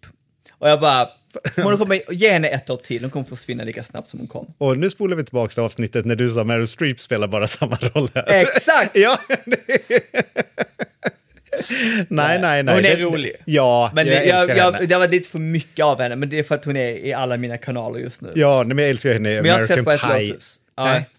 [0.52, 1.10] Och jag bara,
[1.56, 4.54] hon kommer ge henne ett år till, hon kommer försvinna lika snabbt som hon kom.
[4.58, 7.76] Och nu spolar vi tillbaka till avsnittet när du sa Meryl Streep spelar bara samma
[7.76, 8.26] roll här.
[8.28, 8.92] Exakt!
[8.98, 9.18] ja.
[12.08, 12.76] nej, nej, nej.
[12.76, 13.32] Hon är Det- rolig.
[13.46, 14.86] Ja, Men jag jag, jag, henne.
[14.86, 17.14] det var lite för mycket av henne, men det är för att hon är i
[17.14, 18.32] alla mina kanaler just nu.
[18.36, 20.18] Ja, nej, men jag älskar henne i Men jag har inte American sett på ett
[20.18, 20.28] Pie.
[20.28, 20.56] Lotus.
[20.76, 20.86] Ja.
[20.86, 21.10] Nej.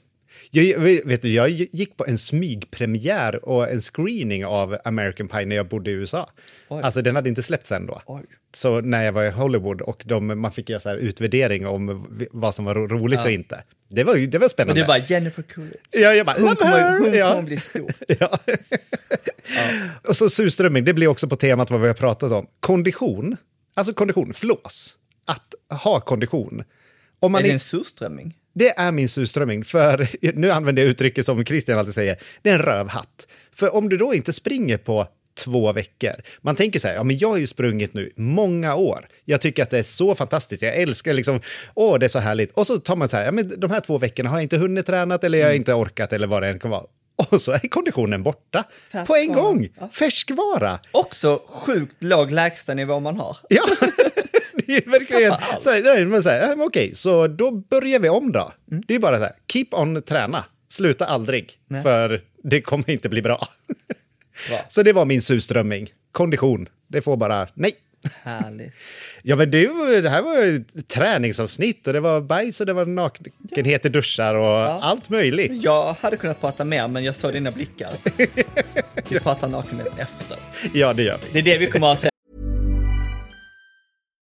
[0.50, 5.56] Jag, vet du, jag gick på en smygpremiär och en screening av American Pie när
[5.56, 6.30] jag bodde i USA.
[6.68, 6.80] Oj.
[6.82, 8.00] Alltså den hade inte släppts än då.
[8.06, 8.22] Oj.
[8.54, 12.06] Så när jag var i Hollywood och de, man fick göra så här utvärdering om
[12.30, 13.62] vad som var ro- roligt och inte.
[13.88, 14.80] Det var, det var Och spännande.
[14.80, 15.76] det är bara Jennifer Coolidge.
[15.92, 17.30] Ja, jag bara, Hon kommer, hon ja.
[17.30, 17.92] kommer bli stor.
[18.20, 18.38] Ja.
[20.08, 22.46] Och så surströmming, det blir också på temat vad vi har pratat om.
[22.60, 23.36] Kondition,
[23.74, 24.98] alltså kondition, flås.
[25.24, 26.64] Att ha kondition.
[27.20, 28.34] Om man Är det en surströmming?
[28.58, 32.54] Det är min surströmming, för nu använder jag uttrycket som Christian alltid säger, det är
[32.54, 33.26] en rövhatt.
[33.54, 35.06] För om du då inte springer på
[35.38, 39.06] två veckor, man tänker så här, ja men jag har ju sprungit nu många år,
[39.24, 41.40] jag tycker att det är så fantastiskt, jag älskar liksom,
[41.74, 43.80] åh det är så härligt, och så tar man så här, ja men de här
[43.80, 46.48] två veckorna har jag inte hunnit tränat eller jag har inte orkat eller vad det
[46.48, 46.84] än kan vara.
[47.30, 49.42] Och så är konditionen borta på en Färskvara.
[49.42, 49.88] gång, Ja.
[49.88, 50.78] färskvara.
[50.92, 53.36] Också sjukt låg lägstanivå man har.
[53.48, 53.62] Ja,
[54.66, 58.08] det är verkligen så här, nej, men så här, ja, okej, så då börjar vi
[58.08, 58.52] om då.
[58.70, 58.82] Mm.
[58.86, 61.52] Det är bara så här, keep on träna, sluta aldrig,
[61.82, 63.48] för det kommer inte bli bra.
[64.68, 67.72] Så det var min surströmming, kondition, det får bara nej.
[68.22, 68.74] Härligt.
[69.28, 72.66] Ja, men det, var, det här var ju ett träningsavsnitt och det var bajs och
[72.66, 75.52] det var nakenhet i duschar och allt möjligt.
[75.62, 77.92] Jag hade kunnat prata mer, men jag såg dina blickar.
[79.08, 80.38] Vi pratar nakenhet efter.
[80.72, 81.32] Ja, det gör vi.
[81.32, 82.08] Det är det vi kommer att ha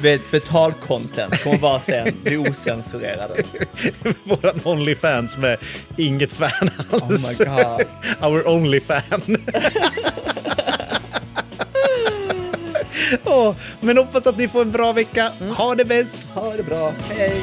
[0.00, 3.42] Vet, betal-content kommer vara sen, det osensurerade.
[4.24, 5.58] Våran Onlyfans med
[5.96, 7.02] inget fan alls.
[7.02, 7.82] Oh my god.
[8.30, 9.22] Our only fan.
[13.24, 15.32] Åh, men hoppas att ni får en bra vecka.
[15.56, 16.26] Ha det bäst!
[16.34, 17.42] Ha det bra, hej!